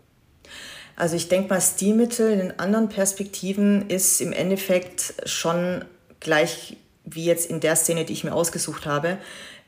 Also 0.97 1.15
ich 1.15 1.29
denke 1.29 1.49
mal, 1.49 1.61
Stilmittel 1.61 2.29
in 2.31 2.39
den 2.39 2.59
anderen 2.59 2.89
Perspektiven 2.89 3.87
ist 3.89 4.19
im 4.19 4.33
Endeffekt 4.33 5.13
schon 5.25 5.85
gleich 6.19 6.75
wie 7.05 7.23
jetzt 7.23 7.49
in 7.49 7.61
der 7.61 7.77
Szene, 7.77 8.03
die 8.03 8.13
ich 8.13 8.25
mir 8.25 8.33
ausgesucht 8.33 8.85
habe. 8.85 9.17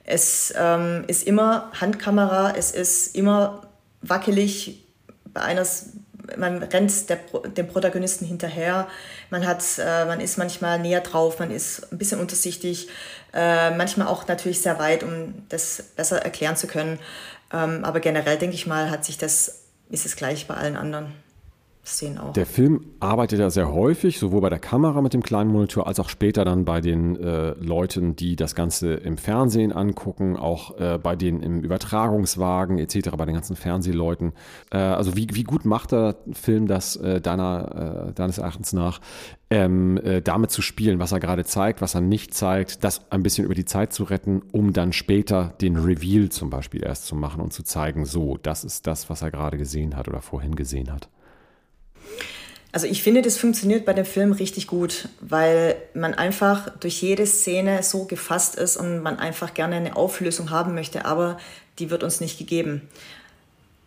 Es 0.03 0.53
ähm, 0.57 1.05
ist 1.07 1.25
immer 1.25 1.71
Handkamera, 1.79 2.53
es 2.57 2.71
ist 2.71 3.15
immer 3.15 3.61
wackelig. 4.01 4.83
Bei 5.31 5.41
einer 5.41 5.65
man 6.37 6.63
rennt 6.63 7.09
der, 7.09 7.17
dem 7.55 7.67
Protagonisten 7.67 8.25
hinterher, 8.25 8.87
man, 9.29 9.45
hat, 9.45 9.63
äh, 9.79 10.05
man 10.05 10.19
ist 10.19 10.37
manchmal 10.37 10.79
näher 10.79 11.01
drauf, 11.01 11.39
man 11.39 11.51
ist 11.51 11.91
ein 11.91 11.97
bisschen 11.97 12.19
untersichtig, 12.19 12.89
äh, 13.33 13.71
manchmal 13.71 14.07
auch 14.07 14.27
natürlich 14.27 14.61
sehr 14.61 14.79
weit, 14.79 15.03
um 15.03 15.45
das 15.49 15.83
besser 15.95 16.21
erklären 16.21 16.55
zu 16.55 16.67
können. 16.67 16.99
Ähm, 17.51 17.83
aber 17.83 17.99
generell 17.99 18.37
denke 18.37 18.55
ich 18.55 18.67
mal, 18.67 18.89
hat 18.89 19.05
sich 19.05 19.17
das, 19.17 19.63
ist 19.89 20.05
es 20.05 20.15
gleich 20.15 20.47
bei 20.47 20.55
allen 20.55 20.77
anderen. 20.77 21.13
Szenen 21.85 22.17
auch. 22.17 22.33
Der 22.33 22.45
Film 22.45 22.85
arbeitet 22.99 23.39
ja 23.39 23.49
sehr 23.49 23.73
häufig, 23.73 24.19
sowohl 24.19 24.41
bei 24.41 24.49
der 24.49 24.59
Kamera 24.59 25.01
mit 25.01 25.13
dem 25.13 25.23
kleinen 25.23 25.51
Monitor, 25.51 25.87
als 25.87 25.99
auch 25.99 26.09
später 26.09 26.45
dann 26.45 26.65
bei 26.65 26.81
den 26.81 27.15
äh, 27.15 27.51
Leuten, 27.59 28.15
die 28.15 28.35
das 28.35 28.55
Ganze 28.55 28.93
im 28.93 29.17
Fernsehen 29.17 29.71
angucken, 29.71 30.37
auch 30.37 30.77
äh, 30.79 30.99
bei 31.01 31.15
denen 31.15 31.41
im 31.41 31.61
Übertragungswagen 31.61 32.77
etc., 32.77 33.09
bei 33.17 33.25
den 33.25 33.35
ganzen 33.35 33.55
Fernsehleuten. 33.55 34.33
Äh, 34.71 34.77
also 34.77 35.15
wie, 35.15 35.27
wie 35.33 35.43
gut 35.43 35.65
macht 35.65 35.91
der 35.91 36.15
Film 36.33 36.67
das 36.67 36.95
äh, 36.97 37.21
deiner, 37.21 38.09
äh, 38.09 38.13
deines 38.13 38.37
Erachtens 38.37 38.73
nach, 38.73 38.99
ähm, 39.49 39.97
äh, 39.97 40.21
damit 40.21 40.51
zu 40.51 40.61
spielen, 40.61 40.99
was 40.99 41.11
er 41.11 41.19
gerade 41.19 41.43
zeigt, 41.43 41.81
was 41.81 41.95
er 41.95 42.01
nicht 42.01 42.33
zeigt, 42.33 42.83
das 42.83 43.09
ein 43.11 43.23
bisschen 43.23 43.45
über 43.45 43.55
die 43.55 43.65
Zeit 43.65 43.93
zu 43.93 44.03
retten, 44.03 44.43
um 44.51 44.73
dann 44.73 44.93
später 44.93 45.55
den 45.59 45.75
Reveal 45.75 46.29
zum 46.29 46.49
Beispiel 46.49 46.83
erst 46.83 47.07
zu 47.07 47.15
machen 47.15 47.41
und 47.41 47.51
zu 47.51 47.63
zeigen, 47.63 48.05
so, 48.05 48.37
das 48.37 48.63
ist 48.63 48.85
das, 48.85 49.09
was 49.09 49.23
er 49.23 49.31
gerade 49.31 49.57
gesehen 49.57 49.95
hat 49.95 50.07
oder 50.07 50.21
vorhin 50.21 50.55
gesehen 50.55 50.91
hat. 50.91 51.09
Also 52.71 52.85
ich 52.85 53.01
finde, 53.01 53.23
das 53.23 53.37
funktioniert 53.37 53.85
bei 53.85 53.93
dem 53.93 54.05
Film 54.05 54.31
richtig 54.31 54.67
gut, 54.67 55.09
weil 55.21 55.75
man 55.95 56.13
einfach 56.13 56.69
durch 56.79 57.01
jede 57.01 57.25
Szene 57.25 57.81
so 57.81 58.05
gefasst 58.05 58.55
ist 58.55 58.77
und 58.77 59.01
man 59.01 59.17
einfach 59.17 59.55
gerne 59.55 59.75
eine 59.75 59.95
Auflösung 59.95 60.51
haben 60.51 60.75
möchte, 60.75 61.05
aber 61.05 61.39
die 61.79 61.89
wird 61.89 62.03
uns 62.03 62.19
nicht 62.19 62.37
gegeben. 62.37 62.87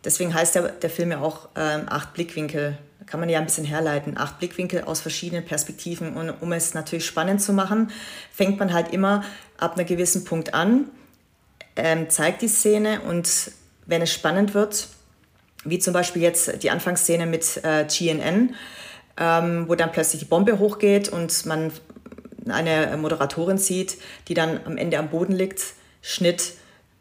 Deswegen 0.03 0.33
heißt 0.33 0.55
der, 0.55 0.69
der 0.69 0.89
Film 0.89 1.11
ja 1.11 1.21
auch 1.21 1.47
ähm, 1.55 1.83
acht 1.87 2.13
Blickwinkel. 2.13 2.77
Da 2.99 3.05
kann 3.05 3.21
man 3.21 3.29
ja 3.29 3.39
ein 3.39 3.45
bisschen 3.45 3.63
herleiten. 3.63 4.17
Acht 4.17 4.39
Blickwinkel 4.39 4.83
aus 4.83 4.99
verschiedenen 4.99 5.45
Perspektiven. 5.45 6.17
Und 6.17 6.29
um 6.29 6.51
es 6.51 6.73
natürlich 6.73 7.05
spannend 7.05 7.41
zu 7.41 7.53
machen, 7.53 7.89
fängt 8.33 8.59
man 8.59 8.73
halt 8.73 8.91
immer 8.91 9.23
ab 9.57 9.77
einem 9.77 9.87
gewissen 9.87 10.25
Punkt 10.25 10.53
an, 10.53 10.89
ähm, 11.77 12.09
zeigt 12.09 12.41
die 12.41 12.49
Szene 12.49 12.99
und 13.01 13.51
wenn 13.85 14.01
es 14.01 14.11
spannend 14.11 14.53
wird, 14.53 14.87
wie 15.63 15.79
zum 15.79 15.93
Beispiel 15.93 16.21
jetzt 16.21 16.63
die 16.63 16.69
Anfangsszene 16.69 17.25
mit 17.25 17.61
äh, 17.63 17.85
GNN, 17.85 18.55
ähm, 19.17 19.65
wo 19.67 19.75
dann 19.75 19.91
plötzlich 19.91 20.19
die 20.19 20.27
Bombe 20.27 20.59
hochgeht 20.59 21.09
und 21.09 21.45
man 21.45 21.71
eine 22.49 22.97
Moderatorin 22.97 23.57
sieht, 23.57 23.97
die 24.27 24.33
dann 24.33 24.59
am 24.65 24.77
Ende 24.77 24.97
am 24.97 25.09
Boden 25.09 25.33
liegt. 25.33 25.61
Schnitt, 26.01 26.53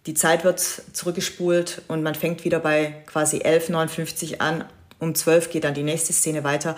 die 0.07 0.15
Zeit 0.15 0.45
wird 0.45 0.61
zurückgespult 0.61 1.83
und 1.89 2.03
man 2.03 2.15
fängt 2.15 2.45
wieder 2.45 2.61
bei 2.61 3.03
quasi 3.07 3.39
11.59 3.39 4.39
an. 4.39 4.65
Um 4.99 5.15
12 5.15 5.51
geht 5.51 5.65
dann 5.65 5.75
die 5.75 5.83
nächste 5.83 6.13
Szene 6.13 6.45
weiter. 6.45 6.77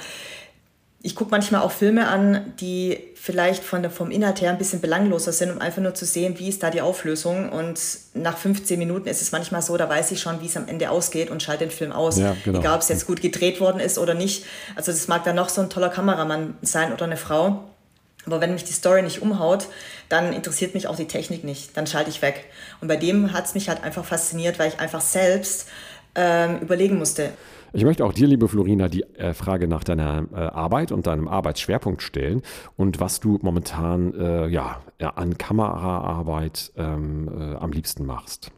Ich 1.06 1.14
gucke 1.14 1.30
manchmal 1.30 1.60
auch 1.60 1.70
Filme 1.70 2.08
an, 2.08 2.54
die 2.60 2.98
vielleicht 3.14 3.62
von 3.62 3.82
der, 3.82 3.90
vom 3.90 4.10
Inhalt 4.10 4.40
her 4.40 4.48
ein 4.50 4.56
bisschen 4.56 4.80
belangloser 4.80 5.32
sind, 5.32 5.50
um 5.50 5.60
einfach 5.60 5.82
nur 5.82 5.94
zu 5.94 6.06
sehen, 6.06 6.38
wie 6.38 6.48
ist 6.48 6.62
da 6.62 6.70
die 6.70 6.80
Auflösung. 6.80 7.50
Und 7.50 7.78
nach 8.14 8.38
15 8.38 8.78
Minuten 8.78 9.06
ist 9.06 9.20
es 9.20 9.30
manchmal 9.30 9.60
so, 9.60 9.76
da 9.76 9.86
weiß 9.86 10.12
ich 10.12 10.20
schon, 10.22 10.40
wie 10.40 10.46
es 10.46 10.56
am 10.56 10.66
Ende 10.66 10.88
ausgeht 10.88 11.28
und 11.28 11.42
schalte 11.42 11.66
den 11.66 11.70
Film 11.70 11.92
aus. 11.92 12.16
Ja, 12.18 12.34
genau. 12.42 12.60
Egal, 12.60 12.76
ob 12.76 12.80
es 12.80 12.88
jetzt 12.88 13.06
gut 13.06 13.20
gedreht 13.20 13.60
worden 13.60 13.80
ist 13.80 13.98
oder 13.98 14.14
nicht. 14.14 14.46
Also 14.76 14.92
das 14.92 15.06
mag 15.06 15.24
dann 15.24 15.36
noch 15.36 15.50
so 15.50 15.60
ein 15.60 15.68
toller 15.68 15.90
Kameramann 15.90 16.56
sein 16.62 16.90
oder 16.90 17.04
eine 17.04 17.18
Frau. 17.18 17.64
Aber 18.24 18.40
wenn 18.40 18.54
mich 18.54 18.64
die 18.64 18.72
Story 18.72 19.02
nicht 19.02 19.20
umhaut, 19.20 19.66
dann 20.08 20.32
interessiert 20.32 20.72
mich 20.72 20.88
auch 20.88 20.96
die 20.96 21.06
Technik 21.06 21.44
nicht. 21.44 21.76
Dann 21.76 21.86
schalte 21.86 22.08
ich 22.08 22.22
weg. 22.22 22.46
Und 22.80 22.88
bei 22.88 22.96
dem 22.96 23.34
hat 23.34 23.44
es 23.44 23.52
mich 23.52 23.68
halt 23.68 23.84
einfach 23.84 24.06
fasziniert, 24.06 24.58
weil 24.58 24.68
ich 24.68 24.80
einfach 24.80 25.02
selbst 25.02 25.68
ähm, 26.14 26.60
überlegen 26.60 26.96
musste. 26.98 27.30
Ich 27.76 27.84
möchte 27.84 28.04
auch 28.04 28.12
dir, 28.12 28.28
liebe 28.28 28.46
Florina, 28.46 28.88
die 28.88 29.02
äh, 29.02 29.34
Frage 29.34 29.66
nach 29.66 29.82
deiner 29.82 30.28
äh, 30.32 30.36
Arbeit 30.36 30.92
und 30.92 31.08
deinem 31.08 31.26
Arbeitsschwerpunkt 31.26 32.02
stellen 32.02 32.42
und 32.76 33.00
was 33.00 33.18
du 33.18 33.40
momentan 33.42 34.14
äh, 34.14 34.46
ja, 34.46 34.80
an 35.00 35.36
Kameraarbeit 35.38 36.70
ähm, 36.76 37.28
äh, 37.28 37.56
am 37.56 37.72
liebsten 37.72 38.06
machst. 38.06 38.52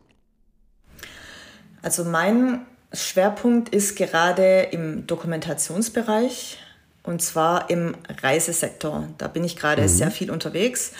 Also 1.80 2.04
mein 2.04 2.66
Schwerpunkt 2.92 3.70
ist 3.70 3.96
gerade 3.96 4.68
im 4.72 5.06
Dokumentationsbereich 5.06 6.58
und 7.02 7.22
zwar 7.22 7.70
im 7.70 7.94
Reisesektor. 8.22 9.08
Da 9.16 9.28
bin 9.28 9.44
ich 9.44 9.56
gerade 9.56 9.82
mhm. 9.82 9.88
sehr 9.88 10.10
viel 10.10 10.30
unterwegs. 10.30 10.92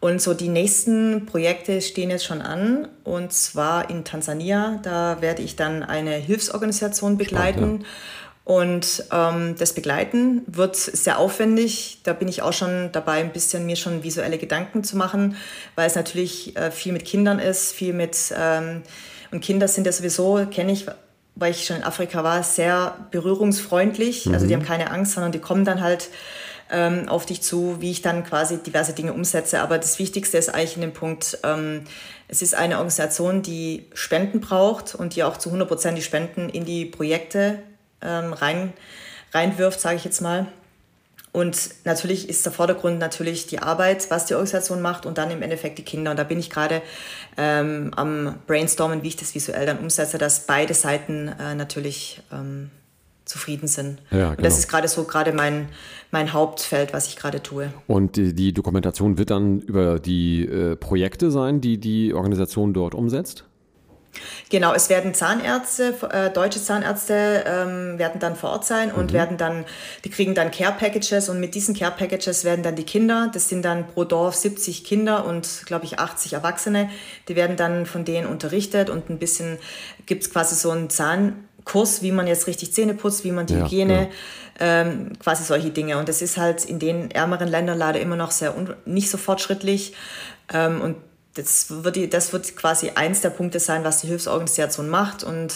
Und 0.00 0.20
so 0.20 0.34
die 0.34 0.48
nächsten 0.48 1.26
Projekte 1.26 1.80
stehen 1.80 2.10
jetzt 2.10 2.24
schon 2.24 2.42
an. 2.42 2.88
Und 3.04 3.32
zwar 3.32 3.90
in 3.90 4.04
Tansania. 4.04 4.78
Da 4.82 5.20
werde 5.20 5.42
ich 5.42 5.56
dann 5.56 5.82
eine 5.82 6.12
Hilfsorganisation 6.12 7.16
begleiten. 7.16 7.58
Spannend, 7.58 7.82
ja. 7.82 7.88
Und 8.44 9.04
ähm, 9.10 9.56
das 9.58 9.72
Begleiten 9.72 10.42
wird 10.46 10.76
sehr 10.76 11.18
aufwendig. 11.18 11.98
Da 12.04 12.12
bin 12.12 12.28
ich 12.28 12.42
auch 12.42 12.52
schon 12.52 12.90
dabei, 12.92 13.14
ein 13.14 13.32
bisschen 13.32 13.66
mir 13.66 13.74
schon 13.74 14.04
visuelle 14.04 14.38
Gedanken 14.38 14.84
zu 14.84 14.96
machen, 14.96 15.36
weil 15.74 15.88
es 15.88 15.96
natürlich 15.96 16.56
äh, 16.56 16.70
viel 16.70 16.92
mit 16.92 17.04
Kindern 17.04 17.40
ist, 17.40 17.72
viel 17.72 17.92
mit 17.92 18.32
ähm, 18.38 18.82
und 19.30 19.40
Kinder 19.40 19.68
sind 19.68 19.86
ja 19.86 19.92
sowieso, 19.92 20.46
kenne 20.50 20.72
ich, 20.72 20.86
weil 21.34 21.50
ich 21.50 21.66
schon 21.66 21.76
in 21.76 21.82
Afrika 21.82 22.22
war, 22.24 22.42
sehr 22.42 22.96
berührungsfreundlich. 23.10 24.26
Mhm. 24.26 24.34
Also 24.34 24.46
die 24.46 24.54
mhm. 24.54 24.60
haben 24.60 24.66
keine 24.66 24.90
Angst, 24.90 25.12
sondern 25.12 25.32
die 25.32 25.40
kommen 25.40 25.64
dann 25.64 25.80
halt 25.80 26.08
ähm, 26.70 27.08
auf 27.08 27.26
dich 27.26 27.42
zu, 27.42 27.80
wie 27.80 27.90
ich 27.90 28.02
dann 28.02 28.24
quasi 28.24 28.58
diverse 28.58 28.92
Dinge 28.92 29.12
umsetze. 29.12 29.60
Aber 29.60 29.78
das 29.78 29.98
Wichtigste 29.98 30.38
ist 30.38 30.48
eigentlich 30.48 30.76
in 30.76 30.82
dem 30.82 30.92
Punkt, 30.92 31.38
ähm, 31.44 31.84
es 32.28 32.42
ist 32.42 32.54
eine 32.54 32.76
Organisation, 32.76 33.42
die 33.42 33.86
Spenden 33.94 34.40
braucht 34.40 34.94
und 34.94 35.14
die 35.14 35.22
auch 35.22 35.36
zu 35.36 35.48
100 35.50 35.68
Prozent 35.68 35.96
die 35.96 36.02
Spenden 36.02 36.48
in 36.48 36.64
die 36.64 36.84
Projekte 36.84 37.60
ähm, 38.02 38.32
rein, 38.32 38.72
reinwirft, 39.32 39.80
sage 39.80 39.96
ich 39.96 40.04
jetzt 40.04 40.20
mal. 40.20 40.46
Und 41.36 41.84
natürlich 41.84 42.30
ist 42.30 42.46
der 42.46 42.52
Vordergrund 42.52 42.98
natürlich 42.98 43.46
die 43.46 43.58
Arbeit, 43.58 44.10
was 44.10 44.24
die 44.24 44.32
Organisation 44.32 44.80
macht 44.80 45.04
und 45.04 45.18
dann 45.18 45.30
im 45.30 45.42
Endeffekt 45.42 45.76
die 45.76 45.84
Kinder. 45.84 46.10
Und 46.10 46.16
da 46.16 46.24
bin 46.24 46.38
ich 46.38 46.48
gerade 46.48 46.80
ähm, 47.36 47.92
am 47.94 48.36
Brainstormen, 48.46 49.02
wie 49.02 49.08
ich 49.08 49.16
das 49.16 49.34
visuell 49.34 49.66
dann 49.66 49.78
umsetze, 49.78 50.16
dass 50.16 50.46
beide 50.46 50.72
Seiten 50.72 51.28
äh, 51.28 51.54
natürlich 51.54 52.22
ähm, 52.32 52.70
zufrieden 53.26 53.66
sind. 53.66 53.98
Ja, 54.10 54.30
genau. 54.30 54.42
Das 54.42 54.58
ist 54.58 54.68
gerade 54.68 54.88
so 54.88 55.04
gerade 55.04 55.32
mein, 55.32 55.68
mein 56.10 56.32
Hauptfeld, 56.32 56.94
was 56.94 57.08
ich 57.08 57.16
gerade 57.16 57.42
tue. 57.42 57.72
Und 57.86 58.16
die, 58.16 58.32
die, 58.32 58.54
Dokumentation 58.54 59.18
wird 59.18 59.30
dann 59.30 59.60
über 59.60 59.98
die 59.98 60.46
äh, 60.46 60.76
Projekte 60.76 61.30
sein, 61.30 61.60
die 61.60 61.78
die 61.78 62.14
Organisation 62.14 62.72
dort 62.72 62.94
umsetzt? 62.94 63.44
Genau, 64.48 64.72
es 64.72 64.88
werden 64.88 65.12
Zahnärzte, 65.12 65.94
äh, 66.10 66.30
deutsche 66.30 66.62
Zahnärzte 66.62 67.44
ähm, 67.46 67.98
werden 67.98 68.18
dann 68.18 68.36
vor 68.36 68.50
Ort 68.50 68.64
sein 68.64 68.90
und 68.90 69.10
mhm. 69.10 69.14
werden 69.14 69.36
dann, 69.36 69.64
die 70.04 70.10
kriegen 70.10 70.34
dann 70.34 70.50
Care 70.50 70.72
Packages 70.72 71.28
und 71.28 71.38
mit 71.38 71.54
diesen 71.54 71.74
Care 71.74 71.92
Packages 71.92 72.44
werden 72.44 72.62
dann 72.62 72.76
die 72.76 72.84
Kinder, 72.84 73.30
das 73.34 73.50
sind 73.50 73.62
dann 73.64 73.86
pro 73.86 74.04
Dorf 74.04 74.34
70 74.34 74.84
Kinder 74.84 75.26
und 75.26 75.64
glaube 75.66 75.84
ich 75.84 75.98
80 75.98 76.32
Erwachsene, 76.32 76.88
die 77.28 77.36
werden 77.36 77.56
dann 77.56 77.84
von 77.84 78.04
denen 78.06 78.26
unterrichtet 78.26 78.88
und 78.88 79.10
ein 79.10 79.18
bisschen 79.18 79.58
gibt 80.06 80.22
es 80.22 80.30
quasi 80.30 80.54
so 80.54 80.70
einen 80.70 80.88
Zahn 80.88 81.45
Kurs, 81.66 82.00
wie 82.00 82.12
man 82.12 82.26
jetzt 82.26 82.46
richtig 82.46 82.72
Zähne 82.72 82.94
putzt, 82.94 83.24
wie 83.24 83.32
man 83.32 83.44
die 83.44 83.54
ja, 83.54 83.64
Hygiene, 83.64 84.02
ja. 84.02 84.08
Ähm, 84.58 85.12
quasi 85.18 85.44
solche 85.44 85.70
Dinge. 85.70 85.98
Und 85.98 86.08
das 86.08 86.22
ist 86.22 86.38
halt 86.38 86.64
in 86.64 86.78
den 86.78 87.10
ärmeren 87.10 87.48
Ländern 87.48 87.76
leider 87.76 88.00
immer 88.00 88.16
noch 88.16 88.30
sehr 88.30 88.54
nicht 88.86 89.10
so 89.10 89.18
fortschrittlich. 89.18 89.92
Ähm, 90.50 90.80
und 90.80 90.96
das 91.34 91.84
wird, 91.84 92.14
das 92.14 92.32
wird 92.32 92.56
quasi 92.56 92.92
eins 92.94 93.20
der 93.20 93.30
Punkte 93.30 93.60
sein, 93.60 93.84
was 93.84 94.00
die 94.00 94.06
Hilfsorganisation 94.06 94.88
macht. 94.88 95.24
Und 95.24 95.54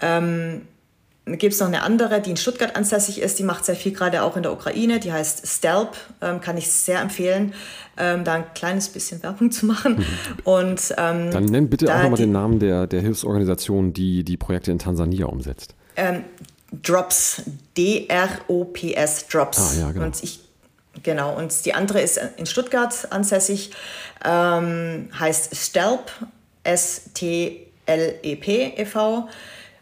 ähm, 0.00 0.62
gibt 1.24 1.54
es 1.54 1.60
noch 1.60 1.68
eine 1.68 1.82
andere, 1.82 2.20
die 2.20 2.30
in 2.30 2.36
Stuttgart 2.36 2.74
ansässig 2.74 3.20
ist, 3.20 3.38
die 3.38 3.44
macht 3.44 3.64
sehr 3.64 3.76
viel 3.76 3.92
gerade 3.92 4.24
auch 4.24 4.36
in 4.36 4.42
der 4.42 4.52
Ukraine, 4.52 4.98
die 4.98 5.12
heißt 5.12 5.46
Stelp, 5.46 5.96
ähm, 6.20 6.40
kann 6.40 6.58
ich 6.58 6.68
sehr 6.70 7.00
empfehlen, 7.00 7.54
ähm, 7.96 8.24
da 8.24 8.34
ein 8.34 8.44
kleines 8.54 8.88
bisschen 8.88 9.22
Werbung 9.22 9.52
zu 9.52 9.66
machen. 9.66 9.98
Mhm. 9.98 10.04
Und, 10.44 10.94
ähm, 10.98 11.30
Dann 11.30 11.44
nenn 11.44 11.70
bitte 11.70 11.94
auch 11.94 12.02
nochmal 12.02 12.18
den 12.18 12.32
Namen 12.32 12.58
der, 12.58 12.88
der 12.88 13.02
Hilfsorganisation, 13.02 13.92
die 13.92 14.24
die 14.24 14.36
Projekte 14.36 14.72
in 14.72 14.80
Tansania 14.80 15.26
umsetzt. 15.26 15.76
Ähm, 15.96 16.24
Drops, 16.82 17.42
D-R-O-P-S, 17.76 19.28
Drops. 19.28 19.58
Ah, 19.58 19.78
ja, 19.78 19.92
genau. 19.92 20.06
Und 20.06 20.24
ich, 20.24 20.40
genau, 21.02 21.36
und 21.36 21.64
die 21.64 21.74
andere 21.74 22.00
ist 22.00 22.18
in 22.36 22.46
Stuttgart 22.46 22.92
ansässig, 23.10 23.70
ähm, 24.24 25.08
heißt 25.18 25.54
Stelp, 25.54 26.10
S-T-L-E-P 26.64 28.74
e.V., 28.76 29.28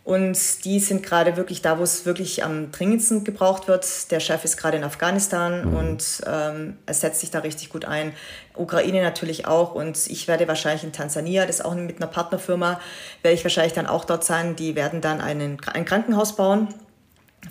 und 0.02 0.64
die 0.64 0.80
sind 0.80 1.02
gerade 1.02 1.36
wirklich 1.36 1.60
da, 1.60 1.78
wo 1.78 1.82
es 1.82 2.06
wirklich 2.06 2.42
am 2.42 2.72
dringendsten 2.72 3.22
gebraucht 3.22 3.68
wird. 3.68 4.10
Der 4.10 4.18
Chef 4.18 4.44
ist 4.44 4.56
gerade 4.56 4.78
in 4.78 4.84
Afghanistan 4.84 5.68
mhm. 5.68 5.76
und 5.76 6.22
ähm, 6.26 6.78
er 6.86 6.94
setzt 6.94 7.20
sich 7.20 7.30
da 7.30 7.40
richtig 7.40 7.68
gut 7.68 7.84
ein. 7.84 8.12
Ukraine 8.56 9.02
natürlich 9.02 9.46
auch. 9.46 9.74
Und 9.74 9.98
ich 10.06 10.26
werde 10.26 10.48
wahrscheinlich 10.48 10.84
in 10.84 10.92
Tansania, 10.92 11.44
das 11.46 11.56
ist 11.56 11.64
auch 11.64 11.74
mit 11.74 11.98
einer 11.98 12.10
Partnerfirma, 12.10 12.80
werde 13.22 13.34
ich 13.34 13.44
wahrscheinlich 13.44 13.74
dann 13.74 13.86
auch 13.86 14.06
dort 14.06 14.24
sein. 14.24 14.56
Die 14.56 14.74
werden 14.74 15.02
dann 15.02 15.20
einen, 15.20 15.58
ein 15.72 15.84
Krankenhaus 15.84 16.34
bauen 16.34 16.68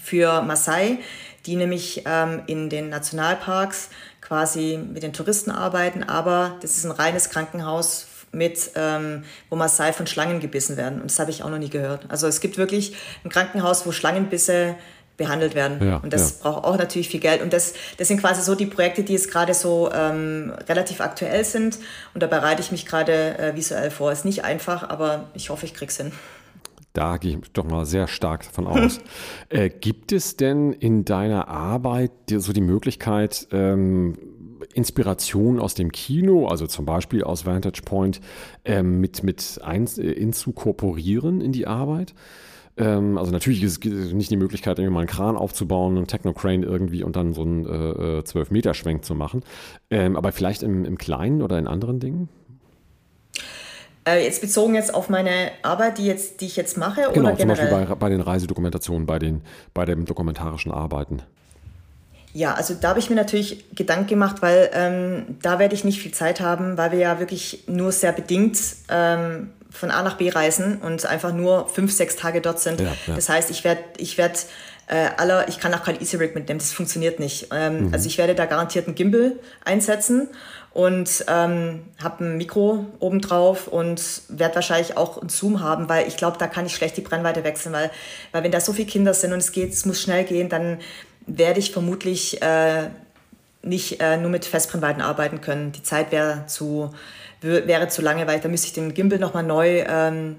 für 0.03 0.41
Maasai, 0.41 0.97
die 1.45 1.55
nämlich 1.55 2.03
ähm, 2.05 2.41
in 2.47 2.69
den 2.69 2.89
Nationalparks 2.89 3.89
quasi 4.21 4.77
mit 4.77 5.03
den 5.03 5.13
Touristen 5.13 5.51
arbeiten. 5.51 6.03
Aber 6.03 6.57
das 6.61 6.77
ist 6.77 6.85
ein 6.85 6.91
reines 6.91 7.29
Krankenhaus 7.29 8.07
mit, 8.31 8.71
ähm, 8.75 9.23
wo 9.49 9.55
Maasai 9.55 9.93
von 9.93 10.07
Schlangen 10.07 10.39
gebissen 10.39 10.77
werden. 10.77 11.01
Und 11.01 11.09
das 11.09 11.19
habe 11.19 11.31
ich 11.31 11.43
auch 11.43 11.49
noch 11.49 11.57
nie 11.57 11.69
gehört. 11.69 12.05
Also 12.09 12.27
es 12.27 12.41
gibt 12.41 12.57
wirklich 12.57 12.95
ein 13.23 13.29
Krankenhaus, 13.29 13.85
wo 13.85 13.91
Schlangenbisse 13.91 14.75
behandelt 15.19 15.53
werden. 15.53 15.85
Ja, 15.85 15.97
und 15.97 16.11
das 16.11 16.39
ja. 16.39 16.49
braucht 16.49 16.65
auch 16.65 16.77
natürlich 16.77 17.09
viel 17.09 17.19
Geld. 17.19 17.43
Und 17.43 17.53
das, 17.53 17.73
das 17.97 18.07
sind 18.07 18.19
quasi 18.19 18.41
so 18.41 18.55
die 18.55 18.65
Projekte, 18.65 19.03
die 19.03 19.13
jetzt 19.13 19.29
gerade 19.29 19.53
so 19.53 19.91
ähm, 19.93 20.53
relativ 20.67 21.01
aktuell 21.01 21.43
sind. 21.43 21.77
Und 22.15 22.23
da 22.23 22.27
bereite 22.27 22.61
ich 22.61 22.71
mich 22.71 22.87
gerade 22.87 23.37
äh, 23.37 23.55
visuell 23.55 23.91
vor. 23.91 24.11
Ist 24.11 24.25
nicht 24.25 24.43
einfach, 24.43 24.89
aber 24.89 25.29
ich 25.35 25.51
hoffe, 25.51 25.65
ich 25.65 25.75
krieg's 25.75 25.97
hin. 25.97 26.11
Da 26.93 27.17
gehe 27.17 27.37
ich 27.37 27.51
doch 27.53 27.65
mal 27.65 27.85
sehr 27.85 28.07
stark 28.07 28.45
davon 28.45 28.65
aus. 28.65 28.99
äh, 29.49 29.69
gibt 29.69 30.11
es 30.11 30.37
denn 30.37 30.73
in 30.73 31.05
deiner 31.05 31.47
Arbeit 31.47 32.11
so 32.35 32.51
die 32.51 32.61
Möglichkeit, 32.61 33.47
ähm, 33.51 34.17
Inspiration 34.73 35.59
aus 35.59 35.73
dem 35.73 35.91
Kino, 35.91 36.47
also 36.47 36.67
zum 36.67 36.85
Beispiel 36.85 37.23
aus 37.23 37.45
Vantage 37.45 37.81
Point, 37.83 38.21
ähm, 38.65 38.99
mit, 38.99 39.23
mit 39.23 39.59
ein, 39.63 39.87
äh, 39.97 40.11
inzukorporieren 40.11 41.41
in 41.41 41.51
die 41.51 41.67
Arbeit? 41.67 42.13
Ähm, 42.77 43.17
also 43.17 43.31
natürlich 43.31 43.61
ist 43.61 43.85
es 43.85 44.13
nicht 44.13 44.31
die 44.31 44.37
Möglichkeit, 44.37 44.79
irgendwie 44.79 44.93
mal 44.93 45.01
einen 45.01 45.09
Kran 45.09 45.35
aufzubauen, 45.35 45.97
einen 45.97 46.07
Technocrane 46.07 46.65
irgendwie 46.65 47.03
und 47.03 47.15
dann 47.15 47.33
so 47.33 47.41
einen 47.41 47.65
äh, 47.65 48.21
12-Meter-Schwenk 48.21 49.03
zu 49.03 49.15
machen. 49.15 49.43
Ähm, 49.89 50.15
aber 50.15 50.31
vielleicht 50.31 50.63
im, 50.63 50.85
im 50.85 50.97
Kleinen 50.97 51.41
oder 51.41 51.59
in 51.59 51.67
anderen 51.67 51.99
Dingen? 51.99 52.29
Äh, 54.07 54.23
jetzt 54.23 54.41
bezogen 54.41 54.75
jetzt 54.75 54.93
auf 54.93 55.09
meine 55.09 55.51
Arbeit, 55.61 55.97
die, 55.97 56.05
jetzt, 56.05 56.41
die 56.41 56.45
ich 56.45 56.55
jetzt 56.55 56.77
mache? 56.77 57.01
Genau, 57.13 57.29
oder 57.29 57.37
zum 57.37 57.49
Beispiel 57.49 57.69
bei, 57.69 57.85
bei 57.85 58.09
den 58.09 58.21
Reisedokumentationen, 58.21 59.05
bei, 59.05 59.19
den, 59.19 59.41
bei 59.73 59.85
dem 59.85 60.05
dokumentarischen 60.05 60.71
Arbeiten. 60.71 61.21
Ja, 62.39 62.53
also 62.53 62.73
da 62.73 62.89
habe 62.89 62.99
ich 62.99 63.09
mir 63.09 63.17
natürlich 63.17 63.65
Gedanken 63.75 64.07
gemacht, 64.07 64.37
weil 64.39 64.69
ähm, 64.71 65.37
da 65.41 65.59
werde 65.59 65.75
ich 65.75 65.83
nicht 65.83 65.99
viel 65.99 66.13
Zeit 66.13 66.39
haben, 66.39 66.77
weil 66.77 66.93
wir 66.93 66.99
ja 66.99 67.19
wirklich 67.19 67.65
nur 67.67 67.91
sehr 67.91 68.13
bedingt 68.13 68.57
ähm, 68.87 69.49
von 69.69 69.91
A 69.91 70.01
nach 70.03 70.15
B 70.15 70.29
reisen 70.29 70.77
und 70.77 71.05
einfach 71.05 71.33
nur 71.33 71.67
fünf, 71.67 71.91
sechs 71.91 72.15
Tage 72.15 72.39
dort 72.39 72.61
sind. 72.61 72.79
Ja, 72.79 72.95
ja. 73.07 73.15
Das 73.15 73.27
heißt, 73.27 73.51
ich 73.51 73.65
werde 73.65 73.81
ich 73.97 74.17
werd, 74.17 74.45
äh, 74.87 75.09
aller, 75.17 75.49
ich 75.49 75.59
kann 75.59 75.73
auch 75.73 75.83
kein 75.83 75.99
Easy 75.99 76.15
Rig 76.15 76.33
mitnehmen, 76.33 76.59
das 76.59 76.71
funktioniert 76.71 77.19
nicht. 77.19 77.49
Ähm, 77.53 77.87
mhm. 77.87 77.93
Also 77.93 78.07
ich 78.07 78.17
werde 78.17 78.35
da 78.35 78.45
garantiert 78.45 78.87
einen 78.87 78.95
Gimbal 78.95 79.33
einsetzen 79.65 80.29
und 80.71 81.25
ähm, 81.27 81.81
habe 82.01 82.23
ein 82.23 82.37
Mikro 82.37 82.85
obendrauf 82.99 83.67
und 83.67 84.01
werde 84.29 84.55
wahrscheinlich 84.55 84.95
auch 84.95 85.17
einen 85.17 85.27
Zoom 85.27 85.59
haben, 85.59 85.89
weil 85.89 86.07
ich 86.07 86.15
glaube, 86.15 86.37
da 86.37 86.47
kann 86.47 86.65
ich 86.65 86.73
schlecht 86.73 86.95
die 86.95 87.01
Brennweite 87.01 87.43
wechseln, 87.43 87.73
weil, 87.73 87.91
weil 88.31 88.43
wenn 88.43 88.51
da 88.51 88.61
so 88.61 88.71
viele 88.71 88.87
Kinder 88.87 89.13
sind 89.13 89.33
und 89.33 89.39
es 89.39 89.51
geht, 89.51 89.73
es 89.73 89.85
muss 89.85 90.01
schnell 90.01 90.23
gehen, 90.23 90.47
dann 90.47 90.79
werde 91.25 91.59
ich 91.59 91.71
vermutlich 91.71 92.41
äh, 92.41 92.89
nicht 93.61 94.01
äh, 94.01 94.17
nur 94.17 94.29
mit 94.29 94.45
Festbrennweiten 94.45 95.01
arbeiten 95.01 95.41
können. 95.41 95.71
Die 95.71 95.83
Zeit 95.83 96.11
wäre 96.11 96.45
zu, 96.47 96.93
wäre 97.41 97.87
zu 97.87 98.01
lange, 98.01 98.27
weil 98.27 98.39
da 98.39 98.49
müsste 98.49 98.67
ich 98.67 98.73
den 98.73 98.93
Gimbal 98.93 99.19
nochmal 99.19 99.43
neu 99.43 99.83
ähm, 99.87 100.37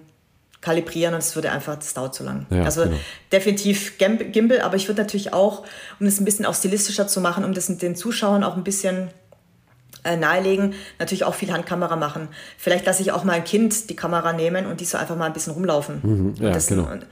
kalibrieren 0.61 1.15
und 1.15 1.21
es 1.21 1.35
würde 1.35 1.51
einfach, 1.51 1.77
das 1.77 1.95
dauert 1.95 2.15
zu 2.15 2.25
lang. 2.25 2.47
Ja, 2.51 2.65
also 2.65 2.85
genau. 2.85 2.97
definitiv 3.33 3.99
Gimbal, 3.99 4.61
aber 4.61 4.77
ich 4.77 4.89
würde 4.89 5.01
natürlich 5.01 5.33
auch, 5.33 5.65
um 5.99 6.07
das 6.07 6.21
ein 6.21 6.25
bisschen 6.25 6.45
auch 6.45 6.55
stilistischer 6.55 7.09
zu 7.09 7.21
machen, 7.21 7.45
um 7.45 7.55
das 7.55 7.69
mit 7.69 7.83
den 7.83 7.97
Zuschauern 7.97 8.45
auch 8.45 8.57
ein 8.57 8.65
bisschen 8.65 9.09
nahelegen, 10.05 10.75
natürlich 10.99 11.25
auch 11.25 11.35
viel 11.35 11.53
Handkamera 11.53 11.97
machen. 11.97 12.29
Vielleicht 12.57 12.87
lasse 12.87 13.03
ich 13.03 13.13
auch 13.13 13.25
mal 13.25 13.35
ein 13.35 13.45
Kind 13.45 13.91
die 13.91 13.97
Kamera 13.97 14.33
nehmen 14.33 14.67
und 14.67 14.81
die 14.81 14.85
so 14.85 14.99
einfach 14.99 15.17
mal 15.17 15.27
ein 15.27 15.33
bisschen 15.33 15.53
rumlaufen. 15.53 16.01
Mhm, 16.03 16.35
ja, 16.39 16.53
das, 16.53 16.69
genau. 16.69 16.91
und, 16.91 17.07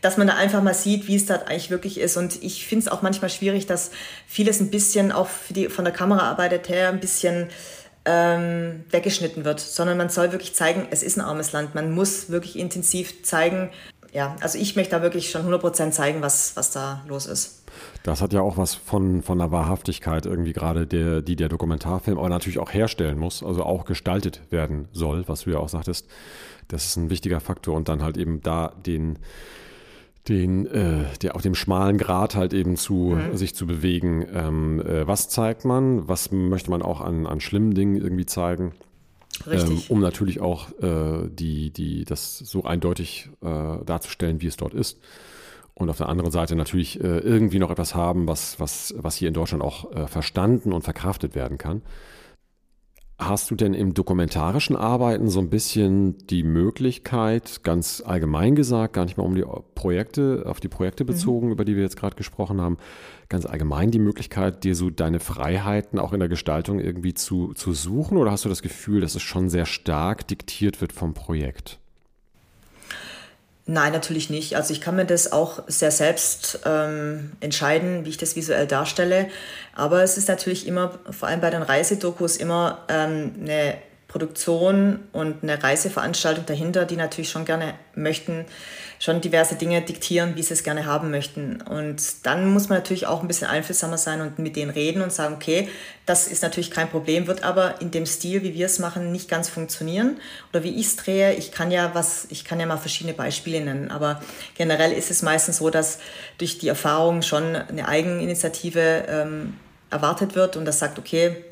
dass 0.00 0.16
man 0.16 0.26
da 0.26 0.34
einfach 0.34 0.62
mal 0.62 0.74
sieht, 0.74 1.06
wie 1.08 1.16
es 1.16 1.26
da 1.26 1.36
eigentlich 1.36 1.70
wirklich 1.70 1.98
ist. 1.98 2.16
Und 2.16 2.42
ich 2.42 2.66
finde 2.66 2.86
es 2.86 2.92
auch 2.92 3.02
manchmal 3.02 3.30
schwierig, 3.30 3.66
dass 3.66 3.90
vieles 4.26 4.60
ein 4.60 4.70
bisschen 4.70 5.12
auch 5.12 5.28
die, 5.50 5.68
von 5.68 5.84
der 5.84 5.94
Kameraarbeit 5.94 6.68
her 6.68 6.88
ein 6.88 7.00
bisschen 7.00 7.48
ähm, 8.04 8.84
weggeschnitten 8.90 9.44
wird, 9.44 9.60
sondern 9.60 9.98
man 9.98 10.08
soll 10.08 10.32
wirklich 10.32 10.54
zeigen, 10.54 10.88
es 10.90 11.02
ist 11.02 11.16
ein 11.16 11.20
armes 11.20 11.52
Land. 11.52 11.74
Man 11.74 11.92
muss 11.92 12.30
wirklich 12.30 12.58
intensiv 12.58 13.22
zeigen, 13.22 13.70
ja, 14.12 14.36
also 14.40 14.58
ich 14.58 14.76
möchte 14.76 14.96
da 14.96 15.02
wirklich 15.02 15.30
schon 15.30 15.46
100% 15.46 15.90
zeigen, 15.90 16.22
was, 16.22 16.56
was 16.56 16.70
da 16.70 17.04
los 17.06 17.26
ist. 17.26 17.62
Das 18.02 18.22
hat 18.22 18.32
ja 18.32 18.40
auch 18.40 18.56
was 18.56 18.74
von, 18.74 19.22
von 19.22 19.38
der 19.38 19.50
Wahrhaftigkeit 19.50 20.26
irgendwie 20.26 20.52
gerade, 20.52 20.86
der, 20.86 21.22
die 21.22 21.36
der 21.36 21.48
Dokumentarfilm 21.48 22.18
aber 22.18 22.28
natürlich 22.28 22.58
auch 22.58 22.72
herstellen 22.72 23.18
muss, 23.18 23.42
also 23.42 23.64
auch 23.64 23.84
gestaltet 23.84 24.40
werden 24.50 24.88
soll, 24.92 25.24
was 25.26 25.42
du 25.42 25.50
ja 25.50 25.58
auch 25.58 25.68
sagtest. 25.68 26.08
Das 26.68 26.84
ist 26.84 26.96
ein 26.96 27.10
wichtiger 27.10 27.40
Faktor 27.40 27.76
und 27.76 27.88
dann 27.88 28.02
halt 28.02 28.16
eben 28.16 28.42
da 28.42 28.72
den, 28.86 29.18
den, 30.28 30.66
äh, 30.66 31.04
der 31.22 31.34
auf 31.34 31.42
dem 31.42 31.54
schmalen 31.54 31.98
Grat 31.98 32.34
halt 32.34 32.52
eben 32.52 32.76
zu 32.76 33.16
mhm. 33.16 33.36
sich 33.36 33.54
zu 33.54 33.66
bewegen. 33.66 34.26
Ähm, 34.32 34.80
äh, 34.80 35.06
was 35.06 35.28
zeigt 35.28 35.64
man? 35.64 36.08
Was 36.08 36.30
möchte 36.30 36.70
man 36.70 36.82
auch 36.82 37.00
an, 37.00 37.26
an 37.26 37.40
schlimmen 37.40 37.74
Dingen 37.74 37.96
irgendwie 37.96 38.26
zeigen? 38.26 38.72
Ähm, 39.50 39.82
um 39.88 40.00
natürlich 40.00 40.40
auch 40.40 40.70
äh, 40.80 41.28
die, 41.28 41.70
die, 41.70 42.04
das 42.04 42.38
so 42.38 42.64
eindeutig 42.64 43.30
äh, 43.40 43.84
darzustellen, 43.84 44.40
wie 44.42 44.46
es 44.46 44.56
dort 44.56 44.74
ist 44.74 44.98
und 45.78 45.90
auf 45.90 45.98
der 45.98 46.08
anderen 46.08 46.32
Seite 46.32 46.56
natürlich 46.56 47.00
äh, 47.00 47.18
irgendwie 47.18 47.60
noch 47.60 47.70
etwas 47.70 47.94
haben, 47.94 48.26
was, 48.26 48.58
was, 48.58 48.94
was 48.98 49.14
hier 49.14 49.28
in 49.28 49.34
Deutschland 49.34 49.62
auch 49.62 49.92
äh, 49.92 50.06
verstanden 50.08 50.72
und 50.72 50.82
verkraftet 50.82 51.34
werden 51.34 51.56
kann. 51.56 51.82
Hast 53.20 53.50
du 53.50 53.56
denn 53.56 53.74
im 53.74 53.94
dokumentarischen 53.94 54.76
Arbeiten 54.76 55.28
so 55.28 55.40
ein 55.40 55.50
bisschen 55.50 56.18
die 56.28 56.44
Möglichkeit, 56.44 57.64
ganz 57.64 58.00
allgemein 58.04 58.54
gesagt, 58.54 58.92
gar 58.92 59.04
nicht 59.04 59.16
mal 59.16 59.24
um 59.24 59.34
die 59.34 59.44
Projekte, 59.74 60.44
auf 60.46 60.60
die 60.60 60.68
Projekte 60.68 61.04
mhm. 61.04 61.08
bezogen, 61.08 61.46
mhm. 61.46 61.52
über 61.52 61.64
die 61.64 61.76
wir 61.76 61.82
jetzt 61.82 61.96
gerade 61.96 62.16
gesprochen 62.16 62.60
haben, 62.60 62.76
ganz 63.28 63.46
allgemein 63.46 63.90
die 63.90 63.98
Möglichkeit, 63.98 64.64
dir 64.64 64.74
so 64.74 64.90
deine 64.90 65.20
Freiheiten 65.20 65.98
auch 65.98 66.12
in 66.12 66.20
der 66.20 66.28
Gestaltung 66.28 66.80
irgendwie 66.80 67.14
zu, 67.14 67.54
zu 67.54 67.72
suchen? 67.72 68.18
Oder 68.18 68.32
hast 68.32 68.44
du 68.44 68.48
das 68.48 68.62
Gefühl, 68.62 69.00
dass 69.00 69.14
es 69.14 69.22
schon 69.22 69.48
sehr 69.48 69.66
stark 69.66 70.26
diktiert 70.26 70.80
wird 70.80 70.92
vom 70.92 71.14
Projekt? 71.14 71.80
Nein, 73.70 73.92
natürlich 73.92 74.30
nicht. 74.30 74.56
Also 74.56 74.72
ich 74.72 74.80
kann 74.80 74.96
mir 74.96 75.04
das 75.04 75.30
auch 75.30 75.62
sehr 75.66 75.90
selbst 75.90 76.60
ähm, 76.64 77.32
entscheiden, 77.40 78.06
wie 78.06 78.08
ich 78.08 78.16
das 78.16 78.34
visuell 78.34 78.66
darstelle. 78.66 79.28
Aber 79.74 80.02
es 80.02 80.16
ist 80.16 80.26
natürlich 80.26 80.66
immer, 80.66 80.98
vor 81.10 81.28
allem 81.28 81.42
bei 81.42 81.50
den 81.50 81.60
Reisedokus, 81.60 82.38
immer 82.38 82.78
ähm, 82.88 83.34
eine 83.38 83.74
Produktion 84.08 85.00
und 85.12 85.42
eine 85.42 85.62
Reiseveranstaltung 85.62 86.46
dahinter, 86.46 86.86
die 86.86 86.96
natürlich 86.96 87.28
schon 87.28 87.44
gerne 87.44 87.74
möchten, 87.94 88.46
schon 88.98 89.20
diverse 89.20 89.56
Dinge 89.56 89.82
diktieren, 89.82 90.34
wie 90.34 90.42
sie 90.42 90.54
es 90.54 90.64
gerne 90.64 90.86
haben 90.86 91.10
möchten. 91.10 91.60
Und 91.60 92.02
dann 92.24 92.50
muss 92.50 92.70
man 92.70 92.78
natürlich 92.78 93.06
auch 93.06 93.20
ein 93.20 93.28
bisschen 93.28 93.48
einfühlsamer 93.48 93.98
sein 93.98 94.22
und 94.22 94.38
mit 94.38 94.56
denen 94.56 94.70
reden 94.70 95.02
und 95.02 95.12
sagen, 95.12 95.34
okay, 95.34 95.68
das 96.06 96.26
ist 96.26 96.42
natürlich 96.42 96.70
kein 96.70 96.88
Problem, 96.88 97.26
wird 97.26 97.44
aber 97.44 97.82
in 97.82 97.90
dem 97.90 98.06
Stil, 98.06 98.42
wie 98.42 98.54
wir 98.54 98.64
es 98.64 98.78
machen, 98.78 99.12
nicht 99.12 99.28
ganz 99.28 99.50
funktionieren. 99.50 100.16
Oder 100.52 100.64
wie 100.64 100.74
ich 100.80 100.86
es 100.86 100.96
drehe, 100.96 101.34
ich 101.34 101.52
kann 101.52 101.70
ja 101.70 101.90
was, 101.94 102.26
ich 102.30 102.46
kann 102.46 102.58
ja 102.58 102.64
mal 102.64 102.78
verschiedene 102.78 103.14
Beispiele 103.14 103.60
nennen, 103.60 103.90
aber 103.90 104.22
generell 104.56 104.92
ist 104.92 105.10
es 105.10 105.20
meistens 105.20 105.58
so, 105.58 105.68
dass 105.68 105.98
durch 106.38 106.56
die 106.58 106.68
Erfahrung 106.68 107.20
schon 107.20 107.54
eine 107.54 107.86
Eigeninitiative 107.86 109.04
ähm, 109.06 109.54
erwartet 109.90 110.34
wird 110.34 110.56
und 110.56 110.64
das 110.64 110.78
sagt, 110.78 110.98
okay, 110.98 111.44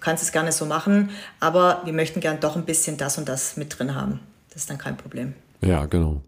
kannst 0.00 0.22
es 0.22 0.32
gerne 0.32 0.52
so 0.52 0.66
machen, 0.66 1.10
aber 1.38 1.82
wir 1.84 1.92
möchten 1.92 2.20
gern 2.20 2.40
doch 2.40 2.56
ein 2.56 2.64
bisschen 2.64 2.96
das 2.96 3.18
und 3.18 3.28
das 3.28 3.56
mit 3.56 3.78
drin 3.78 3.94
haben. 3.94 4.20
Das 4.48 4.62
ist 4.62 4.70
dann 4.70 4.78
kein 4.78 4.96
Problem. 4.96 5.34
Ja, 5.60 5.86
genau. 5.86 6.22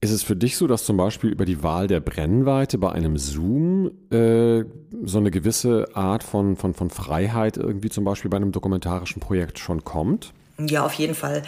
Ist 0.00 0.10
es 0.10 0.22
für 0.22 0.36
dich 0.36 0.56
so, 0.56 0.66
dass 0.66 0.84
zum 0.84 0.96
Beispiel 0.96 1.30
über 1.30 1.44
die 1.44 1.62
Wahl 1.62 1.86
der 1.86 2.00
Brennweite 2.00 2.78
bei 2.78 2.92
einem 2.92 3.16
Zoom 3.16 3.90
äh, 4.10 4.64
so 5.04 5.18
eine 5.18 5.30
gewisse 5.30 5.88
Art 5.94 6.22
von, 6.22 6.56
von, 6.56 6.74
von 6.74 6.90
Freiheit 6.90 7.56
irgendwie 7.56 7.88
zum 7.88 8.04
Beispiel 8.04 8.30
bei 8.30 8.36
einem 8.36 8.52
dokumentarischen 8.52 9.20
Projekt 9.20 9.58
schon 9.58 9.84
kommt? 9.84 10.32
Ja, 10.58 10.84
auf 10.84 10.92
jeden 10.94 11.14
Fall. 11.14 11.42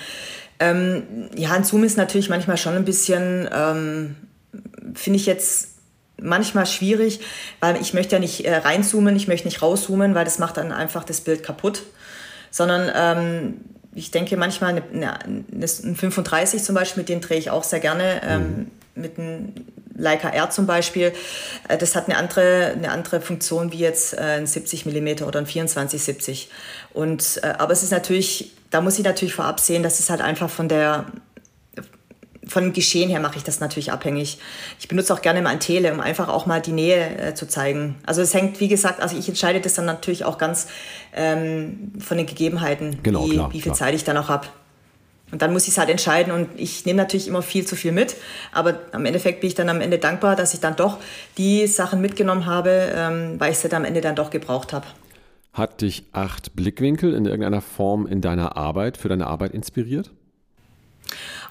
Ähm, 0.60 1.02
ja, 1.36 1.52
ein 1.52 1.64
Zoom 1.64 1.84
ist 1.84 1.96
natürlich 1.96 2.30
manchmal 2.30 2.56
schon 2.56 2.74
ein 2.74 2.84
bisschen, 2.84 3.48
ähm, 3.52 4.16
finde 4.94 5.18
ich 5.18 5.26
jetzt 5.26 5.77
manchmal 6.20 6.66
schwierig, 6.66 7.20
weil 7.60 7.80
ich 7.80 7.94
möchte 7.94 8.16
ja 8.16 8.20
nicht 8.20 8.44
äh, 8.44 8.56
reinzoomen, 8.56 9.16
ich 9.16 9.28
möchte 9.28 9.46
nicht 9.46 9.62
rauszoomen, 9.62 10.14
weil 10.14 10.24
das 10.24 10.38
macht 10.38 10.56
dann 10.56 10.72
einfach 10.72 11.04
das 11.04 11.20
Bild 11.20 11.42
kaputt, 11.42 11.82
sondern 12.50 12.90
ähm, 12.94 13.60
ich 13.94 14.10
denke 14.10 14.36
manchmal 14.36 14.70
eine, 14.70 14.82
eine, 14.92 15.40
ein 15.50 15.96
35 15.96 16.62
zum 16.62 16.74
Beispiel, 16.74 17.02
mit 17.02 17.08
dem 17.08 17.20
drehe 17.20 17.38
ich 17.38 17.50
auch 17.50 17.64
sehr 17.64 17.80
gerne, 17.80 18.20
ähm, 18.24 18.40
mhm. 18.40 19.02
mit 19.02 19.18
einem 19.18 19.52
Leica 19.96 20.28
R 20.28 20.50
zum 20.50 20.66
Beispiel. 20.66 21.12
Äh, 21.68 21.78
das 21.78 21.96
hat 21.96 22.08
eine 22.08 22.16
andere, 22.16 22.72
eine 22.76 22.90
andere 22.90 23.20
Funktion 23.20 23.72
wie 23.72 23.78
jetzt 23.78 24.14
äh, 24.14 24.38
ein 24.38 24.46
70 24.46 24.86
mm 24.86 25.24
oder 25.24 25.40
ein 25.40 25.46
24-70. 25.46 26.46
Und, 26.94 27.40
äh, 27.42 27.54
aber 27.58 27.72
es 27.72 27.82
ist 27.82 27.90
natürlich, 27.90 28.52
da 28.70 28.80
muss 28.80 28.98
ich 28.98 29.04
natürlich 29.04 29.34
vorab 29.34 29.60
sehen, 29.60 29.82
dass 29.82 29.98
es 29.98 30.10
halt 30.10 30.20
einfach 30.20 30.48
von 30.48 30.68
der 30.68 31.06
von 32.48 32.64
dem 32.64 32.72
Geschehen 32.72 33.10
her 33.10 33.20
mache 33.20 33.36
ich 33.36 33.44
das 33.44 33.60
natürlich 33.60 33.92
abhängig. 33.92 34.38
Ich 34.80 34.88
benutze 34.88 35.12
auch 35.14 35.22
gerne 35.22 35.42
mal 35.42 35.50
ein 35.50 35.60
Tele, 35.60 35.92
um 35.92 36.00
einfach 36.00 36.28
auch 36.28 36.46
mal 36.46 36.60
die 36.60 36.72
Nähe 36.72 37.18
äh, 37.18 37.34
zu 37.34 37.46
zeigen. 37.46 37.96
Also 38.06 38.22
es 38.22 38.34
hängt, 38.34 38.60
wie 38.60 38.68
gesagt, 38.68 39.00
also 39.00 39.16
ich 39.16 39.28
entscheide 39.28 39.60
das 39.60 39.74
dann 39.74 39.84
natürlich 39.84 40.24
auch 40.24 40.38
ganz 40.38 40.68
ähm, 41.14 41.92
von 41.98 42.16
den 42.16 42.26
Gegebenheiten, 42.26 42.98
genau, 43.02 43.26
wie, 43.26 43.34
klar, 43.34 43.48
wie 43.50 43.60
viel 43.60 43.72
klar. 43.72 43.74
Zeit 43.74 43.94
ich 43.94 44.04
dann 44.04 44.16
auch 44.16 44.28
habe. 44.28 44.46
Und 45.30 45.42
dann 45.42 45.52
muss 45.52 45.64
ich 45.64 45.70
es 45.70 45.78
halt 45.78 45.90
entscheiden 45.90 46.32
und 46.32 46.48
ich 46.56 46.86
nehme 46.86 46.96
natürlich 46.96 47.28
immer 47.28 47.42
viel 47.42 47.66
zu 47.66 47.76
viel 47.76 47.92
mit, 47.92 48.16
aber 48.50 48.78
am 48.92 49.04
Endeffekt 49.04 49.40
bin 49.40 49.48
ich 49.48 49.54
dann 49.54 49.68
am 49.68 49.82
Ende 49.82 49.98
dankbar, 49.98 50.36
dass 50.36 50.54
ich 50.54 50.60
dann 50.60 50.74
doch 50.74 50.96
die 51.36 51.66
Sachen 51.66 52.00
mitgenommen 52.00 52.46
habe, 52.46 52.92
ähm, 52.94 53.34
weil 53.38 53.52
ich 53.52 53.58
sie 53.58 53.68
dann 53.68 53.82
am 53.82 53.84
Ende 53.84 54.00
dann 54.00 54.16
doch 54.16 54.30
gebraucht 54.30 54.72
habe. 54.72 54.86
Hat 55.52 55.82
dich 55.82 56.04
acht 56.12 56.56
Blickwinkel 56.56 57.12
in 57.12 57.26
irgendeiner 57.26 57.60
Form 57.60 58.06
in 58.06 58.22
deiner 58.22 58.56
Arbeit, 58.56 58.96
für 58.96 59.08
deine 59.08 59.26
Arbeit 59.26 59.52
inspiriert? 59.52 60.10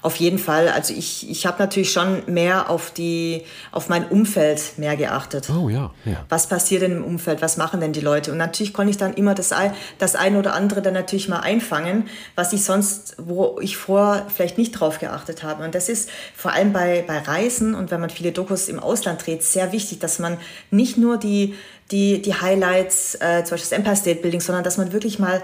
Auf 0.00 0.16
jeden 0.16 0.38
Fall. 0.38 0.68
Also 0.68 0.94
ich, 0.94 1.28
ich 1.28 1.44
habe 1.44 1.58
natürlich 1.58 1.92
schon 1.92 2.22
mehr 2.26 2.70
auf 2.70 2.92
die, 2.92 3.42
auf 3.72 3.88
mein 3.88 4.06
Umfeld 4.08 4.78
mehr 4.78 4.96
geachtet. 4.96 5.50
Oh 5.50 5.68
ja, 5.68 5.90
ja. 6.04 6.24
Was 6.28 6.46
passiert 6.46 6.82
denn 6.82 6.92
im 6.92 7.04
Umfeld? 7.04 7.42
Was 7.42 7.56
machen 7.56 7.80
denn 7.80 7.92
die 7.92 8.00
Leute? 8.00 8.30
Und 8.30 8.38
natürlich 8.38 8.72
konnte 8.72 8.90
ich 8.90 8.96
dann 8.96 9.14
immer 9.14 9.34
das, 9.34 9.52
das 9.98 10.14
eine 10.14 10.38
oder 10.38 10.54
andere 10.54 10.82
dann 10.82 10.94
natürlich 10.94 11.28
mal 11.28 11.40
einfangen, 11.40 12.08
was 12.36 12.52
ich 12.52 12.64
sonst, 12.64 13.16
wo 13.18 13.58
ich 13.60 13.76
vorher 13.76 14.26
vielleicht 14.28 14.56
nicht 14.56 14.72
drauf 14.72 15.00
geachtet 15.00 15.42
habe. 15.42 15.64
Und 15.64 15.74
das 15.74 15.88
ist 15.88 16.10
vor 16.34 16.52
allem 16.52 16.72
bei, 16.72 17.04
bei 17.06 17.18
Reisen 17.18 17.74
und 17.74 17.90
wenn 17.90 18.00
man 18.00 18.10
viele 18.10 18.30
Dokus 18.30 18.68
im 18.68 18.78
Ausland 18.78 19.26
dreht, 19.26 19.42
sehr 19.42 19.72
wichtig, 19.72 19.98
dass 19.98 20.20
man 20.20 20.38
nicht 20.70 20.96
nur 20.96 21.16
die, 21.16 21.54
die, 21.90 22.22
die 22.22 22.34
Highlights, 22.34 23.16
äh, 23.16 23.42
zum 23.44 23.54
Beispiel 23.54 23.70
das 23.70 23.72
Empire 23.72 23.96
State 23.96 24.20
Building, 24.20 24.40
sondern 24.40 24.62
dass 24.62 24.78
man 24.78 24.92
wirklich 24.92 25.18
mal 25.18 25.42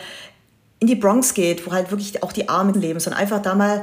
in 0.78 0.86
die 0.86 0.94
Bronx 0.94 1.34
geht, 1.34 1.66
wo 1.66 1.72
halt 1.72 1.90
wirklich 1.90 2.22
auch 2.22 2.32
die 2.32 2.48
Armen 2.48 2.74
leben, 2.74 3.00
sondern 3.00 3.20
einfach 3.20 3.40
da 3.40 3.54
mal 3.54 3.82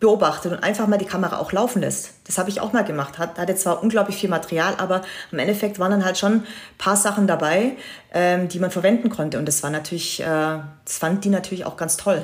beobachtet 0.00 0.52
und 0.52 0.58
einfach 0.64 0.86
mal 0.86 0.96
die 0.96 1.04
Kamera 1.04 1.38
auch 1.38 1.52
laufen 1.52 1.82
lässt. 1.82 2.14
Das 2.24 2.38
habe 2.38 2.48
ich 2.48 2.60
auch 2.60 2.72
mal 2.72 2.84
gemacht. 2.84 3.18
Hat, 3.18 3.38
hatte 3.38 3.54
zwar 3.54 3.82
unglaublich 3.82 4.16
viel 4.16 4.30
Material, 4.30 4.74
aber 4.78 5.02
im 5.30 5.38
Endeffekt 5.38 5.78
waren 5.78 5.90
dann 5.90 6.04
halt 6.04 6.16
schon 6.18 6.32
ein 6.32 6.44
paar 6.78 6.96
Sachen 6.96 7.26
dabei, 7.26 7.72
ähm, 8.12 8.48
die 8.48 8.58
man 8.58 8.70
verwenden 8.70 9.10
konnte. 9.10 9.38
Und 9.38 9.46
das 9.46 9.62
war 9.62 9.70
natürlich, 9.70 10.20
äh, 10.20 10.24
das 10.24 10.98
fand 10.98 11.24
die 11.24 11.28
natürlich 11.28 11.66
auch 11.66 11.76
ganz 11.76 11.98
toll. 11.98 12.22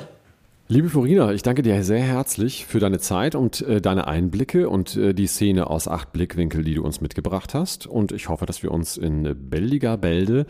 Liebe 0.69 0.89
Florina, 0.89 1.31
ich 1.31 1.43
danke 1.43 1.61
dir 1.61 1.81
sehr 1.81 2.01
herzlich 2.01 2.65
für 2.65 2.79
deine 2.79 2.99
Zeit 2.99 3.35
und 3.35 3.61
äh, 3.61 3.79
deine 3.79 4.05
Einblicke 4.05 4.67
und 4.67 4.97
äh, 4.97 5.13
die 5.13 5.27
Szene 5.27 5.67
aus 5.69 5.87
acht 5.87 6.11
Blickwinkel, 6.11 6.63
die 6.63 6.73
du 6.73 6.83
uns 6.83 6.99
mitgebracht 6.99 7.53
hast. 7.53 7.87
Und 7.87 8.11
ich 8.11 8.27
hoffe, 8.27 8.45
dass 8.45 8.63
wir 8.63 8.71
uns 8.71 8.97
in 8.97 9.49
Belliger 9.49 9.95
Bälde 9.95 10.45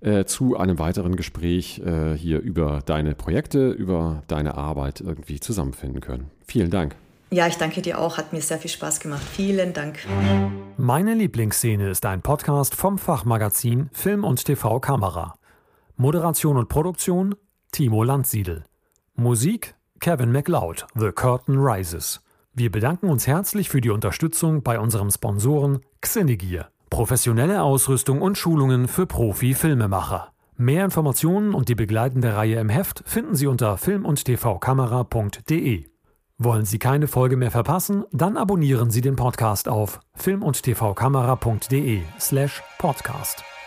äh, 0.00 0.24
zu 0.24 0.56
einem 0.56 0.78
weiteren 0.78 1.16
Gespräch 1.16 1.80
äh, 1.80 2.14
hier 2.16 2.40
über 2.40 2.80
deine 2.84 3.14
Projekte, 3.14 3.70
über 3.70 4.22
deine 4.28 4.56
Arbeit 4.56 5.00
irgendwie 5.00 5.40
zusammenfinden 5.40 6.00
können. 6.00 6.30
Vielen 6.46 6.70
Dank. 6.70 6.94
Ja, 7.30 7.46
ich 7.46 7.56
danke 7.56 7.82
dir 7.82 7.98
auch. 7.98 8.16
Hat 8.16 8.32
mir 8.32 8.40
sehr 8.40 8.58
viel 8.58 8.70
Spaß 8.70 9.00
gemacht. 9.00 9.22
Vielen 9.22 9.74
Dank. 9.74 9.98
Meine 10.76 11.14
Lieblingsszene 11.14 11.90
ist 11.90 12.06
ein 12.06 12.22
Podcast 12.22 12.74
vom 12.74 12.96
Fachmagazin 12.96 13.90
Film 13.92 14.24
und 14.24 14.44
TV 14.44 14.80
Kamera. 14.80 15.34
Moderation 15.96 16.56
und 16.56 16.68
Produktion 16.68 17.34
Timo 17.70 18.02
Landsiedel. 18.02 18.64
Musik 19.14 19.74
Kevin 20.00 20.32
MacLeod, 20.32 20.86
The 20.94 21.10
Curtain 21.10 21.58
Rises. 21.58 22.20
Wir 22.54 22.70
bedanken 22.70 23.10
uns 23.10 23.26
herzlich 23.26 23.68
für 23.68 23.80
die 23.80 23.90
Unterstützung 23.90 24.62
bei 24.62 24.78
unserem 24.78 25.10
Sponsoren 25.10 25.80
Xenegear. 26.00 26.70
Professionelle 26.90 27.62
Ausrüstung 27.62 28.22
und 28.22 28.38
Schulungen 28.38 28.88
für 28.88 29.06
Profi-Filmemacher. 29.06 30.32
Mehr 30.56 30.84
Informationen 30.84 31.54
und 31.54 31.68
die 31.68 31.74
begleitende 31.74 32.34
Reihe 32.34 32.58
im 32.58 32.68
Heft 32.68 33.02
finden 33.06 33.36
Sie 33.36 33.46
unter 33.46 33.76
film- 33.76 34.04
und 34.04 34.24
tvkamera.de. 34.24 35.84
Wollen 36.38 36.64
Sie 36.64 36.78
keine 36.78 37.08
Folge 37.08 37.36
mehr 37.36 37.50
verpassen? 37.50 38.04
Dann 38.12 38.36
abonnieren 38.36 38.90
Sie 38.90 39.00
den 39.00 39.16
Podcast 39.16 39.68
auf 39.68 40.00
film- 40.14 40.42
und 40.42 40.62
tvkamera.de 40.62 42.02
slash 42.18 42.62
podcast. 42.78 43.57